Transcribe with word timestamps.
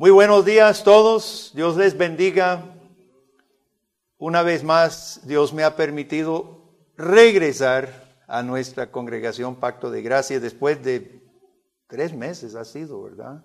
Muy 0.00 0.10
buenos 0.10 0.46
días 0.46 0.82
todos, 0.82 1.50
Dios 1.54 1.76
les 1.76 1.94
bendiga. 1.94 2.74
Una 4.16 4.42
vez 4.42 4.64
más, 4.64 5.20
Dios 5.24 5.52
me 5.52 5.62
ha 5.62 5.76
permitido 5.76 6.62
regresar 6.96 8.16
a 8.26 8.42
nuestra 8.42 8.90
congregación 8.90 9.56
Pacto 9.56 9.90
de 9.90 10.00
Gracia 10.00 10.40
después 10.40 10.82
de 10.82 11.20
tres 11.86 12.14
meses, 12.14 12.54
ha 12.54 12.64
sido, 12.64 13.02
¿verdad? 13.02 13.44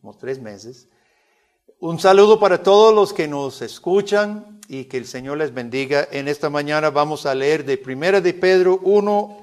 Como 0.00 0.16
tres 0.16 0.40
meses. 0.40 0.88
Un 1.80 1.98
saludo 1.98 2.38
para 2.38 2.62
todos 2.62 2.94
los 2.94 3.12
que 3.12 3.26
nos 3.26 3.60
escuchan 3.60 4.60
y 4.68 4.84
que 4.84 4.98
el 4.98 5.06
Señor 5.06 5.38
les 5.38 5.52
bendiga. 5.52 6.06
En 6.12 6.28
esta 6.28 6.48
mañana 6.48 6.90
vamos 6.90 7.26
a 7.26 7.34
leer 7.34 7.64
de 7.64 7.78
Primera 7.78 8.20
de 8.20 8.32
Pedro 8.32 8.78
1, 8.84 9.38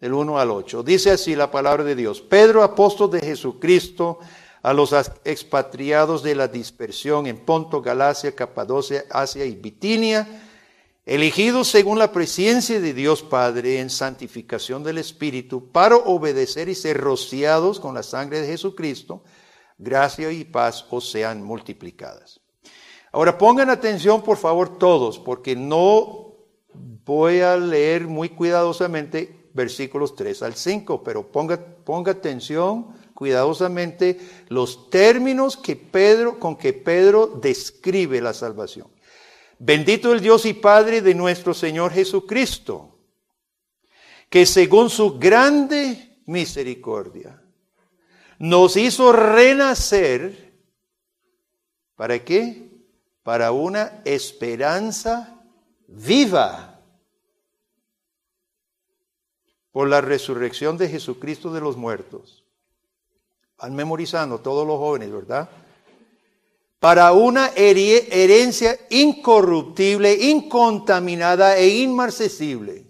del 0.00 0.14
1 0.14 0.38
al 0.38 0.50
8. 0.50 0.82
Dice 0.82 1.10
así 1.10 1.36
la 1.36 1.50
palabra 1.50 1.84
de 1.84 1.94
Dios. 1.94 2.22
Pedro, 2.22 2.62
apóstol 2.62 3.10
de 3.10 3.20
Jesucristo, 3.20 4.18
a 4.66 4.72
los 4.72 4.92
expatriados 5.24 6.24
de 6.24 6.34
la 6.34 6.48
dispersión 6.48 7.28
en 7.28 7.38
Ponto, 7.38 7.80
Galacia, 7.80 8.34
Capadocia, 8.34 9.04
Asia 9.10 9.44
y 9.44 9.54
Bitinia, 9.54 10.42
elegidos 11.04 11.68
según 11.68 12.00
la 12.00 12.10
presencia 12.10 12.80
de 12.80 12.92
Dios 12.92 13.22
Padre 13.22 13.78
en 13.78 13.90
santificación 13.90 14.82
del 14.82 14.98
Espíritu, 14.98 15.70
para 15.70 15.94
obedecer 15.94 16.68
y 16.68 16.74
ser 16.74 16.98
rociados 17.00 17.78
con 17.78 17.94
la 17.94 18.02
sangre 18.02 18.40
de 18.40 18.48
Jesucristo, 18.48 19.22
gracia 19.78 20.32
y 20.32 20.42
paz 20.42 20.84
os 20.90 21.12
sean 21.12 21.44
multiplicadas. 21.44 22.40
Ahora 23.12 23.38
pongan 23.38 23.70
atención 23.70 24.20
por 24.24 24.36
favor 24.36 24.78
todos, 24.78 25.20
porque 25.20 25.54
no 25.54 26.34
voy 27.04 27.38
a 27.38 27.56
leer 27.56 28.08
muy 28.08 28.30
cuidadosamente 28.30 29.48
versículos 29.54 30.16
3 30.16 30.42
al 30.42 30.54
5, 30.56 31.04
pero 31.04 31.30
ponga, 31.30 31.56
ponga 31.84 32.10
atención 32.10 33.05
cuidadosamente 33.16 34.20
los 34.48 34.90
términos 34.90 35.56
que 35.56 35.74
Pedro, 35.74 36.38
con 36.38 36.56
que 36.56 36.74
Pedro 36.74 37.26
describe 37.26 38.20
la 38.20 38.34
salvación. 38.34 38.88
Bendito 39.58 40.12
el 40.12 40.20
Dios 40.20 40.44
y 40.44 40.52
Padre 40.52 41.00
de 41.00 41.14
nuestro 41.14 41.54
Señor 41.54 41.92
Jesucristo, 41.92 42.98
que 44.28 44.44
según 44.44 44.90
su 44.90 45.18
grande 45.18 46.20
misericordia 46.26 47.42
nos 48.38 48.76
hizo 48.76 49.12
renacer, 49.12 50.52
¿para 51.94 52.22
qué? 52.22 52.68
Para 53.22 53.50
una 53.50 54.02
esperanza 54.04 55.40
viva 55.88 56.82
por 59.72 59.88
la 59.88 60.02
resurrección 60.02 60.76
de 60.76 60.90
Jesucristo 60.90 61.50
de 61.50 61.62
los 61.62 61.78
muertos 61.78 62.45
Van 63.58 63.74
memorizando 63.74 64.38
todos 64.40 64.66
los 64.66 64.78
jóvenes, 64.78 65.10
¿verdad? 65.10 65.48
Para 66.78 67.12
una 67.12 67.52
herencia 67.56 68.78
incorruptible, 68.90 70.12
incontaminada 70.12 71.56
e 71.56 71.68
inmarcesible. 71.68 72.84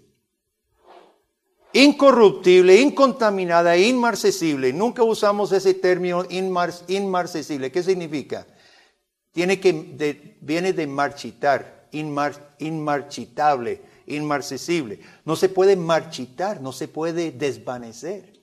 Incorruptible, 1.73 2.81
incontaminada 2.81 3.77
e 3.77 3.87
inmarcesible. 3.87 4.73
Nunca 4.73 5.03
usamos 5.03 5.53
ese 5.53 5.75
término 5.75 6.25
inmarcesible. 6.29 7.71
¿Qué 7.71 7.83
significa? 7.83 8.47
Tiene 9.31 9.61
que, 9.61 10.37
viene 10.41 10.73
de 10.73 10.87
marchitar, 10.87 11.87
inmarchitable, 11.93 13.83
inmarcesible. 14.07 15.01
No 15.25 15.37
se 15.37 15.49
puede 15.49 15.77
marchitar, 15.77 16.61
no 16.61 16.73
se 16.73 16.89
puede 16.89 17.31
desvanecer. 17.31 18.36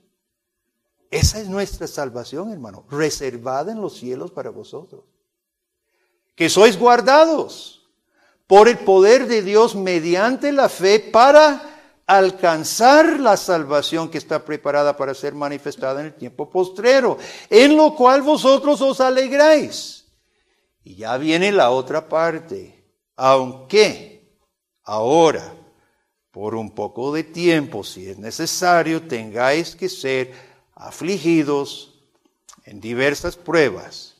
Esa 1.14 1.39
es 1.39 1.47
nuestra 1.47 1.86
salvación, 1.86 2.52
hermano, 2.52 2.86
reservada 2.89 3.72
en 3.72 3.80
los 3.80 4.00
cielos 4.00 4.31
para 4.31 4.50
vosotros. 4.50 5.03
Que 6.33 6.50
sois 6.50 6.75
guardados 6.75 7.88
por 8.47 8.67
el 8.67 8.80
poder 8.80 9.28
de 9.28 9.44
Dios 9.44 9.75
mediante 9.75 10.52
la 10.52 10.70
fe 10.70 11.00
para 11.00 12.02
alcanzar 12.08 13.20
la 13.20 13.37
salvación 13.37 14.10
que 14.10 14.17
está 14.17 14.43
preparada 14.43 14.98
para 14.98 15.14
ser 15.14 15.36
manifestada 15.36 15.99
en 15.99 16.08
el 16.08 16.15
tiempo 16.15 16.49
postrero, 16.49 17.20
en 17.48 17.77
lo 17.77 17.95
cual 17.95 18.23
vosotros 18.23 18.82
os 18.82 18.99
alegráis. 18.99 20.05
Y 20.83 20.95
ya 20.95 21.16
viene 21.17 21.52
la 21.52 21.70
otra 21.70 22.10
parte. 22.10 22.92
Aunque 23.17 24.36
ahora, 24.82 25.54
por 26.32 26.55
un 26.55 26.71
poco 26.71 27.14
de 27.14 27.23
tiempo, 27.23 27.83
si 27.83 28.10
es 28.10 28.17
necesario, 28.17 29.04
tengáis 29.04 29.76
que 29.76 29.87
ser 29.87 30.52
afligidos 30.76 31.94
en 32.66 32.80
diversas 32.80 33.36
pruebas, 33.36 34.16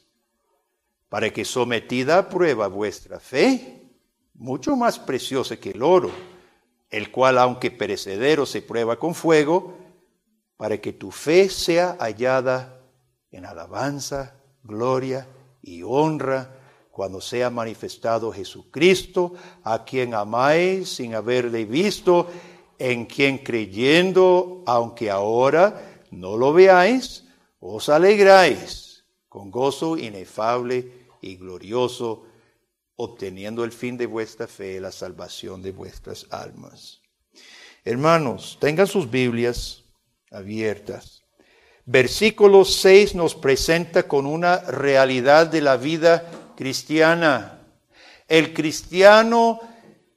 para 1.09 1.31
que 1.31 1.46
sometida 1.46 2.18
a 2.18 2.30
prueba 2.30 2.68
vuestra 2.68 3.19
fe, 3.19 3.81
mucho 4.34 4.75
más 4.75 5.00
preciosa 5.00 5.58
que 5.58 5.72
el 5.72 5.84
oro, 5.84 6.12
el 6.90 7.12
cual 7.12 7.38
aunque 7.38 7.72
perecedero 7.72 8.46
se 8.46 8.62
prueba 8.62 8.97
con 8.97 9.16
fuego, 9.16 9.78
para 10.58 10.80
que 10.80 10.94
tu 10.94 11.12
fe 11.12 11.50
sea 11.50 11.97
hallada 12.00 12.80
en 13.31 13.46
alabanza, 13.46 14.35
gloria 14.64 15.28
y 15.62 15.84
honra 15.84 16.56
cuando 16.91 17.22
sea 17.22 17.50
manifestado 17.50 18.31
Jesucristo, 18.31 19.34
a 19.64 19.84
quien 19.84 20.14
amáis 20.14 20.90
sin 20.90 21.16
haberle 21.16 21.66
visto, 21.66 22.28
en 22.78 23.06
quien 23.06 23.40
creyendo, 23.40 24.64
aunque 24.68 25.09
ahora 25.09 25.92
no 26.19 26.38
lo 26.38 26.53
veáis, 26.53 27.25
os 27.59 27.90
alegráis 27.90 29.06
con 29.29 29.50
gozo 29.50 29.97
inefable 29.97 31.07
y 31.22 31.38
glorioso, 31.38 32.25
obteniendo 32.96 33.63
el 33.63 33.72
fin 33.72 33.97
de 33.97 34.06
vuestra 34.06 34.47
fe, 34.47 34.79
la 34.79 34.91
salvación 34.91 35.62
de 35.62 35.72
vuestras 35.72 36.28
almas. 36.29 37.02
Hermanos, 37.84 38.57
tengan 38.62 38.88
sus 38.88 39.09
Biblias 39.09 39.84
abiertas. 40.31 41.23
Versículo 41.85 42.63
6 42.63 43.16
nos 43.16 43.35
presenta 43.35 44.03
con 44.03 44.25
una 44.25 44.57
realidad 44.57 45.47
de 45.47 45.62
la 45.62 45.75
vida 45.78 46.53
cristiana. 46.56 47.59
El 48.28 48.53
cristiano 48.53 49.59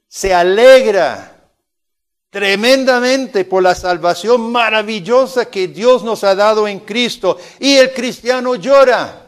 se 0.07 0.33
alegra 0.33 1.36
tremendamente 2.29 3.45
por 3.45 3.63
la 3.63 3.75
salvación 3.75 4.51
maravillosa 4.51 5.49
que 5.49 5.67
Dios 5.67 6.03
nos 6.03 6.23
ha 6.23 6.35
dado 6.35 6.67
en 6.67 6.79
Cristo. 6.79 7.37
Y 7.59 7.77
el 7.77 7.93
cristiano 7.93 8.55
llora 8.55 9.27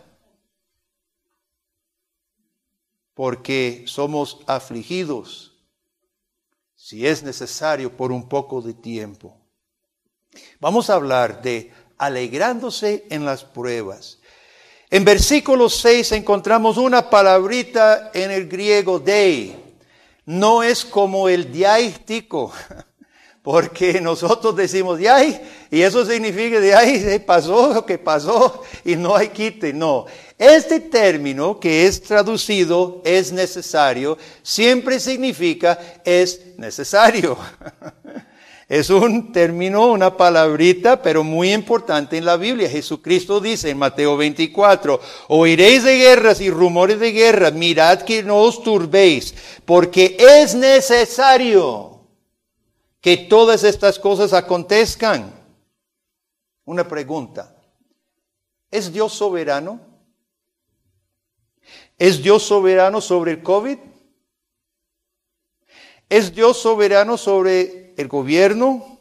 porque 3.19 3.83
somos 3.85 4.39
afligidos, 4.47 5.51
si 6.73 7.05
es 7.05 7.21
necesario, 7.21 7.91
por 7.91 8.13
un 8.13 8.29
poco 8.29 8.61
de 8.61 8.73
tiempo. 8.73 9.35
Vamos 10.61 10.89
a 10.89 10.93
hablar 10.93 11.41
de 11.41 11.73
alegrándose 11.97 13.05
en 13.09 13.25
las 13.25 13.43
pruebas. 13.43 14.19
En 14.89 15.03
versículo 15.03 15.67
6 15.67 16.13
encontramos 16.13 16.77
una 16.77 17.09
palabrita 17.09 18.09
en 18.13 18.31
el 18.31 18.47
griego 18.47 18.99
dei. 18.99 19.53
No 20.25 20.63
es 20.63 20.85
como 20.85 21.27
el 21.27 21.51
diáctico. 21.51 22.53
Porque 23.41 24.01
nosotros 24.01 24.55
decimos, 24.55 24.99
de 24.99 25.41
y 25.71 25.81
eso 25.81 26.05
significa 26.05 26.59
de 26.59 26.75
ahí 26.75 27.19
pasó 27.25 27.73
lo 27.73 27.85
que 27.85 27.97
pasó 27.97 28.63
y 28.83 28.95
no 28.95 29.15
hay 29.15 29.29
quite. 29.29 29.71
No. 29.71 30.05
Este 30.37 30.81
término 30.81 31.59
que 31.59 31.85
es 31.85 32.01
traducido 32.01 33.01
es 33.05 33.31
necesario, 33.31 34.17
siempre 34.43 34.99
significa 34.99 35.79
es 36.03 36.57
necesario. 36.57 37.37
Es 38.69 38.91
un 38.91 39.31
término, 39.31 39.87
una 39.87 40.15
palabrita, 40.15 41.01
pero 41.01 41.23
muy 41.23 41.53
importante 41.53 42.17
en 42.17 42.25
la 42.25 42.37
Biblia. 42.37 42.69
Jesucristo 42.69 43.39
dice 43.39 43.71
en 43.71 43.79
Mateo 43.79 44.15
24, 44.15 45.01
oiréis 45.29 45.83
de 45.83 45.97
guerras 45.97 46.39
y 46.39 46.51
rumores 46.51 46.99
de 46.99 47.11
guerra, 47.11 47.49
mirad 47.49 48.03
que 48.03 48.21
no 48.21 48.37
os 48.37 48.61
turbéis, 48.61 49.33
porque 49.65 50.15
es 50.19 50.53
necesario 50.53 51.88
que 53.01 53.17
todas 53.17 53.63
estas 53.63 53.99
cosas 53.99 54.33
acontezcan. 54.33 55.33
Una 56.65 56.87
pregunta. 56.87 57.55
¿Es 58.69 58.91
Dios 58.91 59.13
soberano? 59.13 59.79
¿Es 61.97 62.21
Dios 62.21 62.43
soberano 62.43 63.01
sobre 63.01 63.31
el 63.31 63.43
COVID? 63.43 63.77
¿Es 66.07 66.33
Dios 66.33 66.57
soberano 66.57 67.17
sobre 67.17 67.93
el 67.95 68.07
gobierno? 68.07 68.99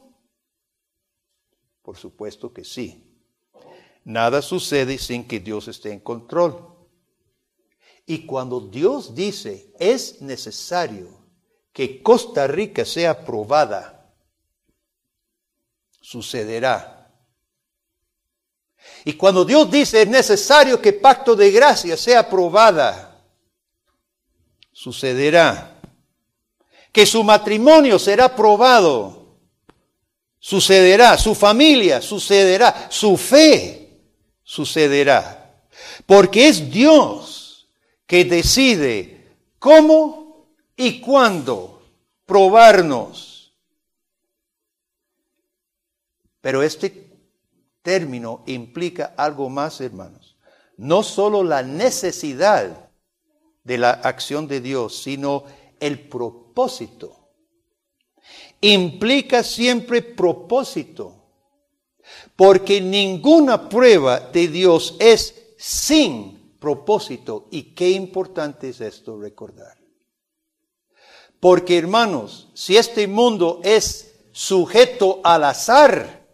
Por 1.82 1.96
supuesto 1.96 2.52
que 2.52 2.64
sí. 2.64 3.04
Nada 4.04 4.42
sucede 4.42 4.98
sin 4.98 5.26
que 5.26 5.40
Dios 5.40 5.68
esté 5.68 5.92
en 5.92 6.00
control. 6.00 6.74
Y 8.06 8.24
cuando 8.24 8.60
Dios 8.60 9.14
dice 9.14 9.74
es 9.78 10.22
necesario 10.22 11.17
que 11.78 12.02
Costa 12.02 12.48
Rica 12.48 12.84
sea 12.84 13.10
aprobada, 13.12 14.04
sucederá. 16.00 17.08
Y 19.04 19.12
cuando 19.12 19.44
Dios 19.44 19.70
dice 19.70 20.02
es 20.02 20.08
necesario 20.08 20.82
que 20.82 20.92
pacto 20.92 21.36
de 21.36 21.52
gracia 21.52 21.96
sea 21.96 22.18
aprobada, 22.18 23.22
sucederá. 24.72 25.78
Que 26.90 27.06
su 27.06 27.22
matrimonio 27.22 27.96
será 28.00 28.24
aprobado, 28.24 29.36
sucederá. 30.40 31.16
Su 31.16 31.32
familia 31.32 32.02
sucederá. 32.02 32.88
Su 32.90 33.16
fe 33.16 34.00
sucederá. 34.42 35.62
Porque 36.06 36.48
es 36.48 36.68
Dios 36.72 37.68
que 38.04 38.24
decide 38.24 39.28
cómo 39.60 40.27
y 40.78 41.00
cuándo 41.00 41.82
probarnos. 42.24 43.52
Pero 46.40 46.62
este 46.62 47.10
término 47.82 48.44
implica 48.46 49.12
algo 49.16 49.50
más, 49.50 49.80
hermanos. 49.80 50.36
No 50.76 51.02
solo 51.02 51.42
la 51.42 51.62
necesidad 51.62 52.90
de 53.64 53.78
la 53.78 53.90
acción 53.90 54.46
de 54.46 54.60
Dios, 54.60 55.02
sino 55.02 55.44
el 55.80 56.08
propósito. 56.08 57.28
Implica 58.60 59.42
siempre 59.42 60.00
propósito, 60.00 61.24
porque 62.36 62.80
ninguna 62.80 63.68
prueba 63.68 64.20
de 64.20 64.46
Dios 64.46 64.96
es 65.00 65.54
sin 65.58 66.56
propósito. 66.60 67.48
Y 67.50 67.74
qué 67.74 67.90
importante 67.90 68.68
es 68.68 68.80
esto 68.80 69.20
recordar. 69.20 69.77
Porque 71.40 71.78
hermanos, 71.78 72.48
si 72.54 72.76
este 72.76 73.06
mundo 73.06 73.60
es 73.62 74.14
sujeto 74.32 75.20
al 75.22 75.44
azar, 75.44 76.26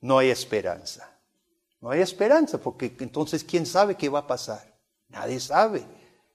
no 0.00 0.18
hay 0.18 0.30
esperanza. 0.30 1.18
No 1.80 1.90
hay 1.90 2.00
esperanza, 2.00 2.58
porque 2.58 2.94
entonces 3.00 3.44
¿quién 3.44 3.64
sabe 3.64 3.96
qué 3.96 4.08
va 4.08 4.20
a 4.20 4.26
pasar? 4.26 4.76
Nadie 5.08 5.40
sabe. 5.40 5.86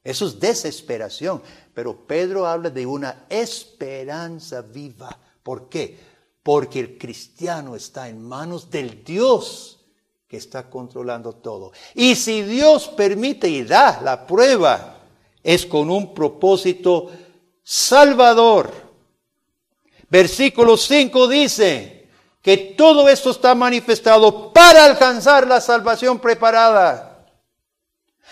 Eso 0.04 0.28
es 0.28 0.40
desesperación. 0.40 1.42
Pero 1.74 2.06
Pedro 2.08 2.46
habla 2.46 2.70
de 2.70 2.86
una 2.86 3.26
esperanza 3.30 4.62
viva. 4.62 5.18
¿Por 5.42 5.70
qué? 5.70 5.98
Porque 6.42 6.80
el 6.80 6.98
cristiano 6.98 7.76
está 7.76 8.10
en 8.10 8.22
manos 8.22 8.70
del 8.70 9.04
Dios 9.04 9.80
que 10.28 10.38
está 10.38 10.70
controlando 10.70 11.34
todo. 11.34 11.72
Y 11.94 12.16
si 12.16 12.42
Dios 12.42 12.88
permite 12.90 13.48
y 13.48 13.64
da 13.64 14.02
la 14.02 14.26
prueba, 14.26 15.00
es 15.44 15.66
con 15.66 15.90
un 15.90 16.14
propósito 16.14 17.12
salvador. 17.63 18.71
Versículo 20.10 20.77
5 20.77 21.27
dice, 21.27 22.04
que 22.44 22.57
todo 22.57 23.07
esto 23.07 23.31
está 23.31 23.56
manifestado 23.56 24.51
para 24.51 24.83
alcanzar 24.83 25.48
la 25.48 25.62
salvación 25.62 26.19
preparada. 26.19 27.25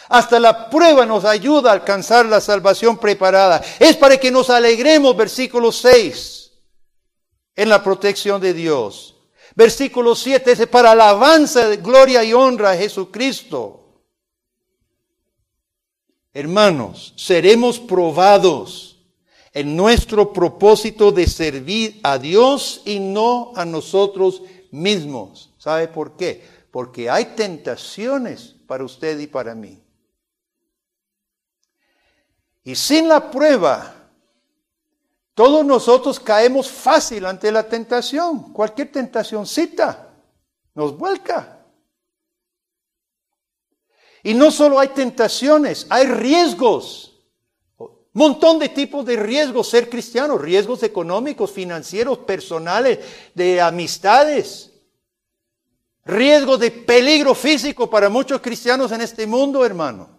Hasta 0.09 0.37
la 0.37 0.69
prueba 0.69 1.05
nos 1.05 1.23
ayuda 1.23 1.69
a 1.69 1.73
alcanzar 1.73 2.25
la 2.25 2.41
salvación 2.41 2.97
preparada. 2.97 3.61
Es 3.79 3.95
para 3.95 4.17
que 4.17 4.29
nos 4.29 4.49
alegremos, 4.49 5.15
versículo 5.15 5.71
6, 5.71 6.51
en 7.55 7.69
la 7.69 7.81
protección 7.81 8.41
de 8.41 8.53
Dios. 8.53 9.15
Versículo 9.55 10.13
7 10.13 10.51
es 10.51 10.67
para 10.67 10.91
alabanza, 10.91 11.69
de 11.69 11.77
gloria 11.77 12.21
y 12.25 12.33
honra 12.33 12.71
a 12.71 12.77
Jesucristo. 12.77 13.77
Hermanos, 16.33 17.13
seremos 17.15 17.79
probados 17.79 18.90
en 19.53 19.75
nuestro 19.75 20.31
propósito 20.31 21.11
de 21.11 21.27
servir 21.27 21.99
a 22.03 22.17
Dios 22.17 22.81
y 22.85 22.99
no 22.99 23.51
a 23.55 23.65
nosotros 23.65 24.41
mismos. 24.71 25.53
¿Sabe 25.57 25.87
por 25.87 26.15
qué? 26.15 26.43
Porque 26.71 27.09
hay 27.09 27.25
tentaciones 27.35 28.55
para 28.65 28.85
usted 28.85 29.19
y 29.19 29.27
para 29.27 29.53
mí. 29.53 29.81
Y 32.63 32.75
sin 32.75 33.07
la 33.07 33.29
prueba, 33.29 33.95
todos 35.33 35.65
nosotros 35.65 36.19
caemos 36.19 36.69
fácil 36.69 37.25
ante 37.25 37.51
la 37.51 37.67
tentación. 37.67 38.53
Cualquier 38.53 38.91
tentacióncita 38.91 40.13
nos 40.75 40.97
vuelca. 40.97 41.57
Y 44.23 44.33
no 44.33 44.51
solo 44.51 44.79
hay 44.79 44.89
tentaciones, 44.89 45.87
hay 45.89 46.05
riesgos. 46.05 47.10
Montón 48.13 48.59
de 48.59 48.69
tipos 48.69 49.05
de 49.05 49.15
riesgos 49.15 49.69
ser 49.69 49.89
cristiano, 49.89 50.37
riesgos 50.37 50.83
económicos, 50.83 51.51
financieros, 51.51 52.19
personales, 52.19 52.99
de 53.33 53.61
amistades, 53.61 54.71
riesgos 56.03 56.59
de 56.59 56.71
peligro 56.71 57.33
físico 57.33 57.89
para 57.89 58.09
muchos 58.09 58.41
cristianos 58.41 58.91
en 58.91 59.01
este 59.01 59.25
mundo, 59.25 59.65
hermano. 59.65 60.09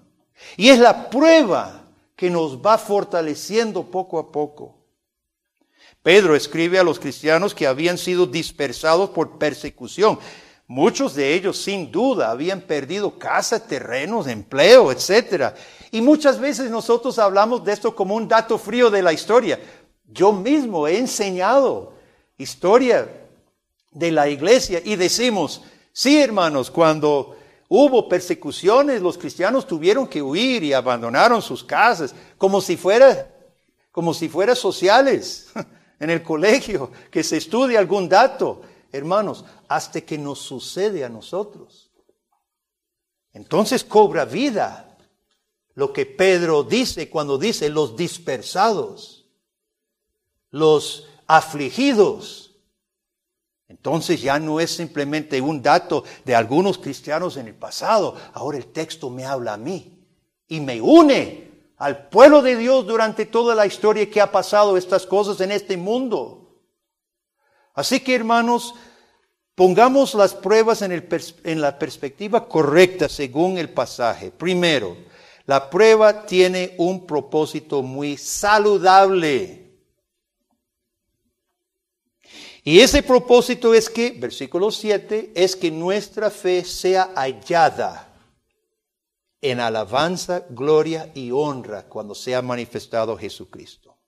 Y 0.57 0.71
es 0.71 0.79
la 0.79 1.11
prueba 1.11 1.85
que 2.17 2.31
nos 2.31 2.59
va 2.59 2.79
fortaleciendo 2.79 3.85
poco 3.85 4.19
a 4.19 4.33
poco. 4.33 4.79
Pedro 6.03 6.35
escribe 6.35 6.79
a 6.79 6.85
los 6.85 6.99
cristianos 6.99 7.55
que 7.55 7.67
habían 7.67 7.99
sido 7.99 8.27
dispersados 8.27 9.11
por 9.11 9.39
persecución. 9.39 10.19
Muchos 10.67 11.15
de 11.15 11.35
ellos, 11.35 11.59
sin 11.59 11.91
duda, 11.91 12.31
habían 12.31 12.61
perdido 12.61 13.19
casa, 13.19 13.67
terrenos, 13.67 14.27
empleo, 14.27 14.91
etc. 14.91 15.55
Y 15.91 16.01
muchas 16.01 16.39
veces 16.39 16.71
nosotros 16.71 17.19
hablamos 17.19 17.65
de 17.65 17.73
esto 17.73 17.95
como 17.95 18.15
un 18.15 18.29
dato 18.29 18.57
frío 18.57 18.91
de 18.91 19.03
la 19.03 19.13
historia. 19.13 19.61
Yo 20.07 20.33
mismo 20.33 20.87
he 20.87 20.99
enseñado 20.99 21.93
historia 22.39 23.09
de 23.91 24.11
la 24.11 24.29
iglesia 24.29 24.81
y 24.83 24.97
decimos, 24.97 25.63
sí 25.93 26.21
hermanos, 26.21 26.71
cuando 26.71 27.37
hubo 27.69 28.09
persecuciones, 28.09 29.03
los 29.03 29.19
cristianos 29.19 29.67
tuvieron 29.67 30.07
que 30.07 30.23
huir 30.23 30.63
y 30.63 30.73
abandonaron 30.73 31.43
sus 31.43 31.63
casas, 31.63 32.15
como 32.39 32.61
si 32.61 32.77
fuera, 32.77 33.31
como 33.91 34.15
si 34.15 34.29
fuera 34.29 34.55
sociales 34.55 35.51
en 36.01 36.11
el 36.11 36.23
colegio, 36.23 36.91
que 37.11 37.23
se 37.23 37.37
estudie 37.37 37.77
algún 37.77 38.09
dato 38.09 38.63
hermanos, 38.93 39.45
hasta 39.69 40.03
que 40.03 40.19
nos 40.19 40.39
sucede 40.39 41.05
a 41.05 41.09
nosotros. 41.09 41.91
Entonces 43.33 43.83
cobra 43.83 44.25
vida 44.25 44.97
lo 45.75 45.93
que 45.93 46.05
Pedro 46.05 46.63
dice 46.63 47.09
cuando 47.09 47.39
dice 47.39 47.71
los 47.71 47.97
dispersados, 47.97 49.27
los 50.51 51.09
afligidos. 51.27 52.51
Entonces 53.69 54.21
ya 54.21 54.39
no 54.39 54.61
es 54.61 54.71
simplemente 54.77 55.41
un 55.41 55.63
dato 55.63 56.05
de 56.27 56.35
algunos 56.35 56.77
cristianos 56.77 57.39
en 57.39 57.49
el 57.49 57.55
pasado, 57.55 58.15
ahora 58.35 58.59
el 58.59 58.67
texto 58.67 59.09
me 59.09 59.25
habla 59.25 59.55
a 59.55 59.57
mí 59.57 59.99
y 60.47 60.61
me 60.61 60.79
une 60.83 61.51
al 61.79 62.11
pueblo 62.11 62.43
de 62.43 62.57
Dios 62.57 62.87
durante 62.87 63.25
toda 63.25 63.55
la 63.55 63.67
historia 63.67 64.11
que 64.11 64.21
ha 64.21 64.31
pasado 64.31 64.77
estas 64.77 65.07
cosas 65.07 65.41
en 65.41 65.51
este 65.51 65.79
mundo. 65.79 66.42
Así 67.75 68.01
que 68.01 68.15
hermanos, 68.15 68.75
pongamos 69.55 70.15
las 70.15 70.35
pruebas 70.35 70.83
en, 70.83 71.61
la 71.61 71.79
perspectiva 71.79 72.49
correcta 72.49 73.09
según 73.09 73.59
el 73.59 73.71
pasaje. 73.71 74.31
Primero, 74.31 74.97
la 75.47 75.71
prueba 75.71 76.27
tiene 76.27 76.75
un 76.79 77.07
propósito 77.07 77.83
muy 77.83 78.17
saludable. 78.17 79.59
Y 82.65 82.79
ese 82.79 83.03
propósito 83.03 83.75
es 83.75 83.91
que, 83.91 84.13
versículo 84.13 84.71
7, 84.71 85.33
es 85.35 85.57
que 85.57 85.71
nuestra 85.71 86.31
fe 86.31 86.65
sea 86.65 87.11
hallada 87.17 88.09
en 89.41 89.59
alabanza, 89.59 90.45
gloria 90.49 91.11
y 91.15 91.33
honra 91.33 91.89
cuando 91.89 92.15
sea 92.15 92.41
manifestado 92.41 93.19
Jesucristo. 93.19 93.99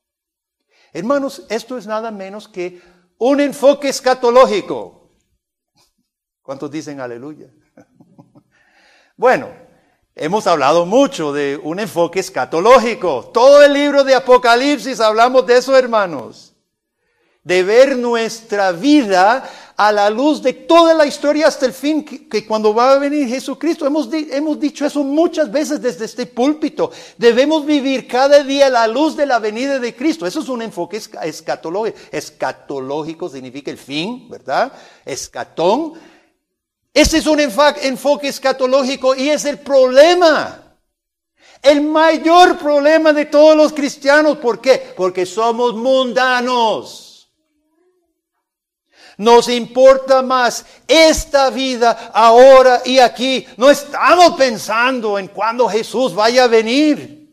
Hermanos, 0.92 1.42
esto 1.49 1.76
es 1.76 1.88
nada 1.88 2.12
menos 2.12 2.47
que 2.47 2.80
un 3.18 3.40
enfoque 3.40 3.88
escatológico. 3.88 5.11
¿Cuántos 6.42 6.71
dicen 6.71 7.00
aleluya? 7.00 7.49
Bueno, 9.16 9.49
hemos 10.16 10.44
hablado 10.49 10.87
mucho 10.87 11.33
de 11.33 11.56
un 11.62 11.78
enfoque 11.78 12.18
escatológico. 12.18 13.30
Todo 13.33 13.62
el 13.62 13.73
libro 13.73 14.02
de 14.02 14.16
Apocalipsis 14.16 14.99
hablamos 14.99 15.47
de 15.47 15.59
eso, 15.59 15.78
hermanos. 15.78 16.56
De 17.44 17.62
ver 17.62 17.97
nuestra 17.97 18.73
vida 18.73 19.49
a 19.76 19.90
la 19.90 20.09
luz 20.09 20.40
de 20.40 20.52
toda 20.52 20.95
la 20.95 21.04
historia 21.04 21.49
hasta 21.49 21.66
el 21.66 21.73
fin, 21.73 22.04
que, 22.04 22.47
cuando 22.47 22.73
va 22.73 22.93
a 22.93 22.99
venir 22.99 23.28
Jesucristo, 23.28 23.87
hemos, 23.87 24.09
hemos 24.12 24.61
dicho 24.61 24.87
eso 24.87 25.02
muchas 25.02 25.50
veces 25.50 25.83
desde 25.83 26.04
este 26.04 26.26
púlpito, 26.26 26.93
debemos 27.19 27.66
vivir 27.66 28.07
cada 28.07 28.43
día 28.45 28.66
a 28.66 28.71
la 28.71 28.87
luz 28.87 29.16
de 29.16 29.26
la 29.26 29.38
venida 29.38 29.78
de 29.78 29.95
Cristo. 29.95 30.26
Eso 30.26 30.40
es 30.40 30.49
un 30.49 30.62
enfoque 30.62 31.00
escatológico. 31.23 31.99
Escatológico 32.12 33.28
significa 33.28 33.71
el 33.71 33.78
fin, 33.78 34.28
¿verdad? 34.28 34.73
Escatón. 35.04 35.95
Ese 36.93 37.19
es 37.19 37.26
un 37.26 37.40
enfoque 37.40 38.28
escatológico 38.28 39.16
y 39.16 39.31
es 39.31 39.45
el 39.45 39.59
problema. 39.59 40.61
El 41.61 41.81
mayor 41.81 42.59
problema 42.59 43.12
de 43.12 43.25
todos 43.25 43.57
los 43.57 43.73
cristianos. 43.73 44.37
¿Por 44.38 44.61
qué? 44.61 44.93
Porque 44.97 45.26
somos 45.26 45.75
mundanos. 45.75 47.04
Nos 49.16 49.49
importa 49.49 50.23
más 50.23 50.64
esta 50.88 51.50
vida 51.50 52.11
ahora 52.12 52.83
y 52.85 52.99
aquí. 52.99 53.47
No 53.56 53.71
estamos 53.71 54.37
pensando 54.37 55.18
en 55.18 55.28
cuándo 55.28 55.68
Jesús 55.68 56.14
vaya 56.14 56.44
a 56.44 56.49
venir. 56.49 57.25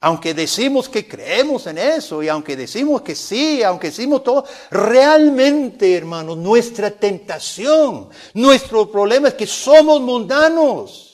Aunque 0.00 0.34
decimos 0.34 0.88
que 0.88 1.08
creemos 1.08 1.66
en 1.66 1.78
eso 1.78 2.22
y 2.22 2.28
aunque 2.28 2.54
decimos 2.54 3.02
que 3.02 3.14
sí, 3.14 3.62
aunque 3.62 3.88
decimos 3.88 4.22
todo, 4.22 4.44
realmente, 4.70 5.96
hermanos, 5.96 6.36
nuestra 6.36 6.90
tentación, 6.90 8.08
nuestro 8.34 8.90
problema 8.90 9.28
es 9.28 9.34
que 9.34 9.46
somos 9.46 10.00
mundanos. 10.00 11.05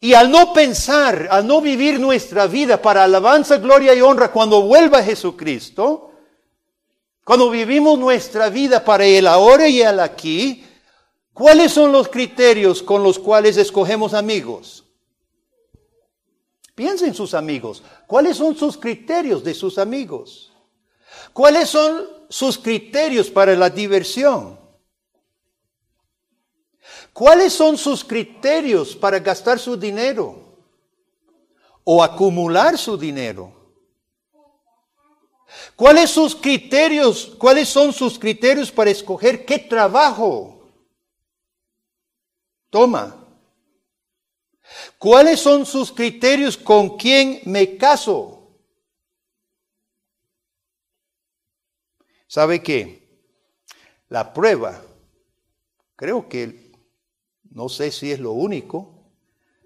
Y 0.00 0.14
al 0.14 0.30
no 0.30 0.54
pensar, 0.54 1.28
al 1.30 1.46
no 1.46 1.60
vivir 1.60 2.00
nuestra 2.00 2.46
vida 2.46 2.80
para 2.80 3.04
alabanza, 3.04 3.58
gloria 3.58 3.94
y 3.94 4.00
honra 4.00 4.32
cuando 4.32 4.62
vuelva 4.62 5.02
Jesucristo, 5.02 6.12
cuando 7.22 7.50
vivimos 7.50 7.98
nuestra 7.98 8.48
vida 8.48 8.82
para 8.82 9.04
el 9.04 9.26
ahora 9.26 9.68
y 9.68 9.82
el 9.82 10.00
aquí, 10.00 10.64
¿cuáles 11.34 11.72
son 11.72 11.92
los 11.92 12.08
criterios 12.08 12.82
con 12.82 13.02
los 13.02 13.18
cuales 13.18 13.58
escogemos 13.58 14.14
amigos? 14.14 14.84
Piensa 16.74 17.06
en 17.06 17.14
sus 17.14 17.34
amigos. 17.34 17.82
¿Cuáles 18.06 18.38
son 18.38 18.56
sus 18.56 18.78
criterios 18.78 19.44
de 19.44 19.52
sus 19.52 19.76
amigos? 19.76 20.50
¿Cuáles 21.34 21.68
son 21.68 22.08
sus 22.30 22.56
criterios 22.56 23.28
para 23.28 23.54
la 23.54 23.68
diversión? 23.68 24.59
¿Cuáles 27.12 27.52
son 27.52 27.76
sus 27.76 28.04
criterios 28.04 28.94
para 28.96 29.18
gastar 29.18 29.58
su 29.58 29.76
dinero 29.76 30.56
o 31.84 32.02
acumular 32.02 32.78
su 32.78 32.96
dinero? 32.96 33.52
¿Cuáles 35.74 36.10
sus 36.10 36.36
criterios? 36.36 37.34
¿Cuáles 37.38 37.68
son 37.68 37.92
sus 37.92 38.18
criterios 38.18 38.70
para 38.70 38.90
escoger 38.90 39.44
qué 39.44 39.58
trabajo 39.58 40.68
toma? 42.70 43.16
¿Cuáles 44.98 45.40
son 45.40 45.66
sus 45.66 45.90
criterios 45.90 46.56
con 46.56 46.96
quién 46.96 47.40
me 47.44 47.76
caso? 47.76 48.36
¿Sabe 52.28 52.62
qué? 52.62 53.00
La 54.08 54.32
prueba, 54.32 54.80
creo 55.96 56.28
que 56.28 56.69
no 57.50 57.68
sé 57.68 57.90
si 57.90 58.12
es 58.12 58.20
lo 58.20 58.32
único, 58.32 59.00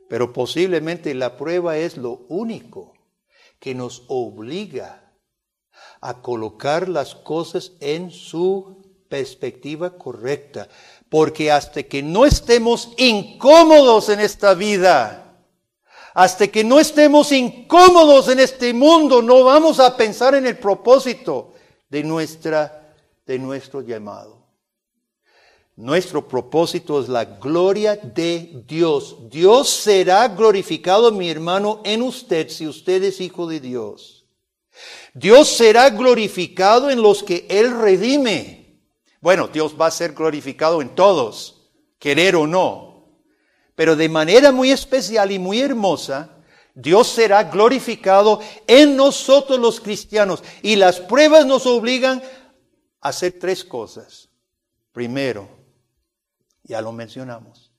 pero 0.08 0.32
posiblemente 0.32 1.14
la 1.14 1.36
prueba 1.36 1.76
es 1.76 1.96
lo 1.96 2.24
único 2.28 2.94
que 3.58 3.74
nos 3.74 4.04
obliga 4.08 5.12
a 6.00 6.20
colocar 6.20 6.88
las 6.88 7.14
cosas 7.14 7.72
en 7.80 8.10
su 8.10 8.82
perspectiva 9.08 9.96
correcta. 9.96 10.68
Porque 11.08 11.50
hasta 11.50 11.82
que 11.84 12.02
no 12.02 12.26
estemos 12.26 12.92
incómodos 12.96 14.08
en 14.08 14.20
esta 14.20 14.54
vida, 14.54 15.36
hasta 16.12 16.48
que 16.48 16.64
no 16.64 16.78
estemos 16.78 17.32
incómodos 17.32 18.28
en 18.28 18.40
este 18.40 18.72
mundo, 18.72 19.22
no 19.22 19.44
vamos 19.44 19.80
a 19.80 19.96
pensar 19.96 20.34
en 20.34 20.46
el 20.46 20.58
propósito 20.58 21.54
de, 21.88 22.02
nuestra, 22.02 22.94
de 23.26 23.38
nuestro 23.38 23.80
llamado. 23.80 24.33
Nuestro 25.76 26.28
propósito 26.28 27.00
es 27.00 27.08
la 27.08 27.24
gloria 27.24 27.96
de 27.96 28.62
Dios. 28.66 29.16
Dios 29.28 29.68
será 29.68 30.28
glorificado, 30.28 31.10
mi 31.10 31.28
hermano, 31.28 31.80
en 31.84 32.02
usted 32.02 32.48
si 32.48 32.66
usted 32.68 33.02
es 33.02 33.20
hijo 33.20 33.48
de 33.48 33.58
Dios. 33.58 34.24
Dios 35.14 35.48
será 35.48 35.90
glorificado 35.90 36.90
en 36.90 37.02
los 37.02 37.24
que 37.24 37.46
Él 37.48 37.76
redime. 37.76 38.82
Bueno, 39.20 39.48
Dios 39.48 39.74
va 39.80 39.86
a 39.86 39.90
ser 39.90 40.12
glorificado 40.12 40.80
en 40.80 40.94
todos, 40.94 41.70
querer 41.98 42.36
o 42.36 42.46
no. 42.46 43.08
Pero 43.74 43.96
de 43.96 44.08
manera 44.08 44.52
muy 44.52 44.70
especial 44.70 45.32
y 45.32 45.40
muy 45.40 45.60
hermosa, 45.60 46.30
Dios 46.72 47.08
será 47.08 47.44
glorificado 47.44 48.40
en 48.68 48.96
nosotros 48.96 49.58
los 49.58 49.80
cristianos. 49.80 50.44
Y 50.62 50.76
las 50.76 51.00
pruebas 51.00 51.46
nos 51.46 51.66
obligan 51.66 52.22
a 53.00 53.08
hacer 53.08 53.38
tres 53.40 53.64
cosas. 53.64 54.28
Primero, 54.92 55.63
ya 56.64 56.80
lo 56.80 56.92
mencionamos. 56.92 57.70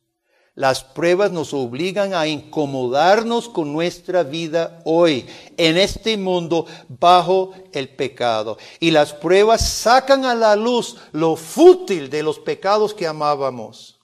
Las 0.54 0.86
pruebas 0.86 1.34
nos 1.34 1.54
obligan 1.54 2.14
a 2.14 2.28
incomodarnos 2.28 3.50
con 3.50 3.74
nuestra 3.74 4.24
vida 4.24 4.82
hoy, 4.86 5.28
en 5.58 5.78
este 5.78 6.16
mundo, 6.16 6.66
bajo 6.88 7.54
el 7.74 7.90
pecado. 7.90 8.58
Y 8.80 8.92
las 8.92 9.12
pruebas 9.12 9.68
sacan 9.68 10.24
a 10.24 10.34
la 10.34 10.56
luz 10.56 10.96
lo 11.12 11.36
fútil 11.36 12.10
de 12.10 12.24
los 12.24 12.40
pecados 12.40 12.94
que 12.94 13.06
amábamos. 13.06 14.00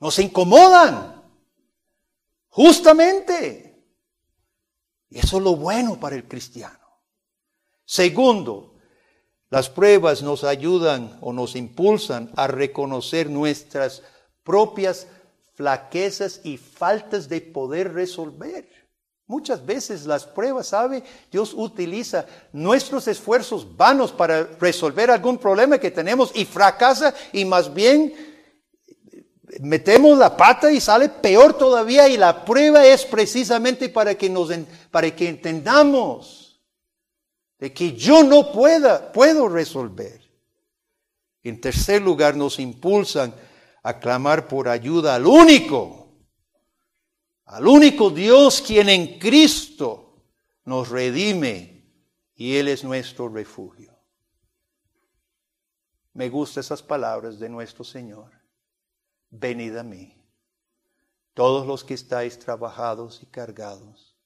Nos 0.00 0.18
incomodan, 0.18 1.22
justamente. 2.48 3.86
Y 5.08 5.18
eso 5.18 5.36
es 5.36 5.42
lo 5.44 5.54
bueno 5.54 6.00
para 6.00 6.16
el 6.16 6.26
cristiano. 6.26 6.78
Segundo, 7.84 8.69
las 9.50 9.68
pruebas 9.68 10.22
nos 10.22 10.44
ayudan 10.44 11.18
o 11.20 11.32
nos 11.32 11.56
impulsan 11.56 12.30
a 12.36 12.46
reconocer 12.46 13.28
nuestras 13.28 14.02
propias 14.44 15.08
flaquezas 15.54 16.40
y 16.44 16.56
faltas 16.56 17.28
de 17.28 17.40
poder 17.40 17.92
resolver. 17.92 18.68
Muchas 19.26 19.64
veces 19.66 20.06
las 20.06 20.24
pruebas, 20.24 20.68
¿sabe? 20.68 21.02
Dios 21.30 21.52
utiliza 21.54 22.26
nuestros 22.52 23.06
esfuerzos 23.08 23.76
vanos 23.76 24.12
para 24.12 24.44
resolver 24.58 25.10
algún 25.10 25.38
problema 25.38 25.78
que 25.78 25.90
tenemos 25.90 26.30
y 26.34 26.44
fracasa 26.44 27.14
y 27.32 27.44
más 27.44 27.72
bien 27.72 28.14
metemos 29.60 30.16
la 30.16 30.36
pata 30.36 30.70
y 30.70 30.80
sale 30.80 31.08
peor 31.08 31.54
todavía 31.54 32.08
y 32.08 32.16
la 32.16 32.44
prueba 32.44 32.86
es 32.86 33.04
precisamente 33.04 33.88
para 33.88 34.14
que 34.14 34.30
nos 34.30 34.50
para 34.90 35.14
que 35.14 35.28
entendamos 35.28 36.39
de 37.60 37.72
que 37.74 37.94
yo 37.94 38.24
no 38.24 38.50
pueda, 38.50 39.12
puedo 39.12 39.48
resolver. 39.48 40.20
En 41.42 41.60
tercer 41.60 42.00
lugar, 42.00 42.34
nos 42.34 42.58
impulsan 42.58 43.34
a 43.82 44.00
clamar 44.00 44.48
por 44.48 44.68
ayuda 44.68 45.14
al 45.14 45.26
único, 45.26 46.08
al 47.44 47.68
único 47.68 48.10
Dios 48.10 48.62
quien 48.62 48.88
en 48.88 49.18
Cristo 49.18 50.22
nos 50.64 50.88
redime 50.88 51.84
y 52.34 52.56
Él 52.56 52.68
es 52.68 52.82
nuestro 52.82 53.28
refugio. 53.28 53.94
Me 56.14 56.30
gustan 56.30 56.62
esas 56.62 56.82
palabras 56.82 57.38
de 57.38 57.48
nuestro 57.48 57.84
Señor. 57.84 58.32
Venid 59.30 59.76
a 59.76 59.82
mí, 59.82 60.16
todos 61.34 61.66
los 61.66 61.84
que 61.84 61.94
estáis 61.94 62.38
trabajados 62.38 63.22
y 63.22 63.26
cargados, 63.26 64.16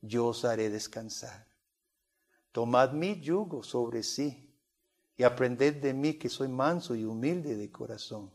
yo 0.00 0.26
os 0.28 0.44
haré 0.44 0.70
descansar. 0.70 1.49
Tomad 2.52 2.92
mi 2.92 3.20
yugo 3.20 3.62
sobre 3.62 4.02
sí 4.02 4.50
y 5.16 5.22
aprended 5.22 5.76
de 5.76 5.92
mí 5.92 6.14
que 6.14 6.28
soy 6.28 6.48
manso 6.48 6.94
y 6.94 7.04
humilde 7.04 7.54
de 7.54 7.70
corazón. 7.70 8.32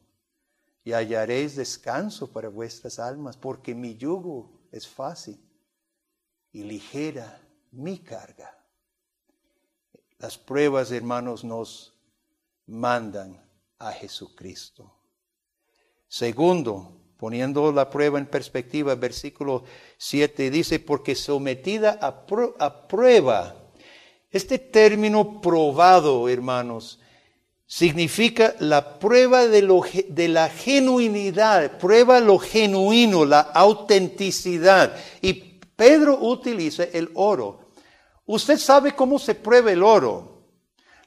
Y 0.84 0.94
hallaréis 0.94 1.56
descanso 1.56 2.32
para 2.32 2.48
vuestras 2.48 3.00
almas, 3.00 3.36
porque 3.38 3.74
mi 3.74 3.98
yugo 3.98 4.68
es 4.72 4.88
fácil 4.88 5.40
y 6.52 6.64
ligera 6.64 7.42
mi 7.72 7.98
carga. 8.00 8.56
Las 10.20 10.38
pruebas, 10.38 10.92
hermanos, 10.92 11.44
nos 11.44 11.94
mandan 12.68 13.44
a 13.80 13.92
Jesucristo. 13.92 14.94
Segundo, 16.08 17.02
poniendo 17.18 17.72
la 17.72 17.90
prueba 17.90 18.20
en 18.20 18.28
perspectiva, 18.28 18.96
versículo 18.96 19.64
7 19.98 20.50
dice, 20.50 20.80
porque 20.80 21.16
sometida 21.16 21.98
a, 22.02 22.26
a 22.60 22.88
prueba, 22.88 23.65
este 24.36 24.60
término 24.60 25.40
probado, 25.40 26.28
hermanos, 26.28 27.00
significa 27.66 28.54
la 28.60 29.00
prueba 29.00 29.48
de, 29.48 29.62
lo, 29.62 29.82
la 30.10 30.50
genuinidad, 30.50 31.78
prueba 31.78 32.20
lo 32.20 32.38
genuino, 32.38 33.24
la 33.24 33.40
autenticidad. 33.40 34.94
Y 35.22 35.34
Pedro 35.34 36.18
utiliza 36.20 36.84
el 36.84 37.12
oro. 37.14 37.70
Usted 38.26 38.58
sabe 38.58 38.94
cómo 38.94 39.20
se 39.20 39.36
prueba 39.36 39.72
el 39.72 39.82
oro. 39.82 40.44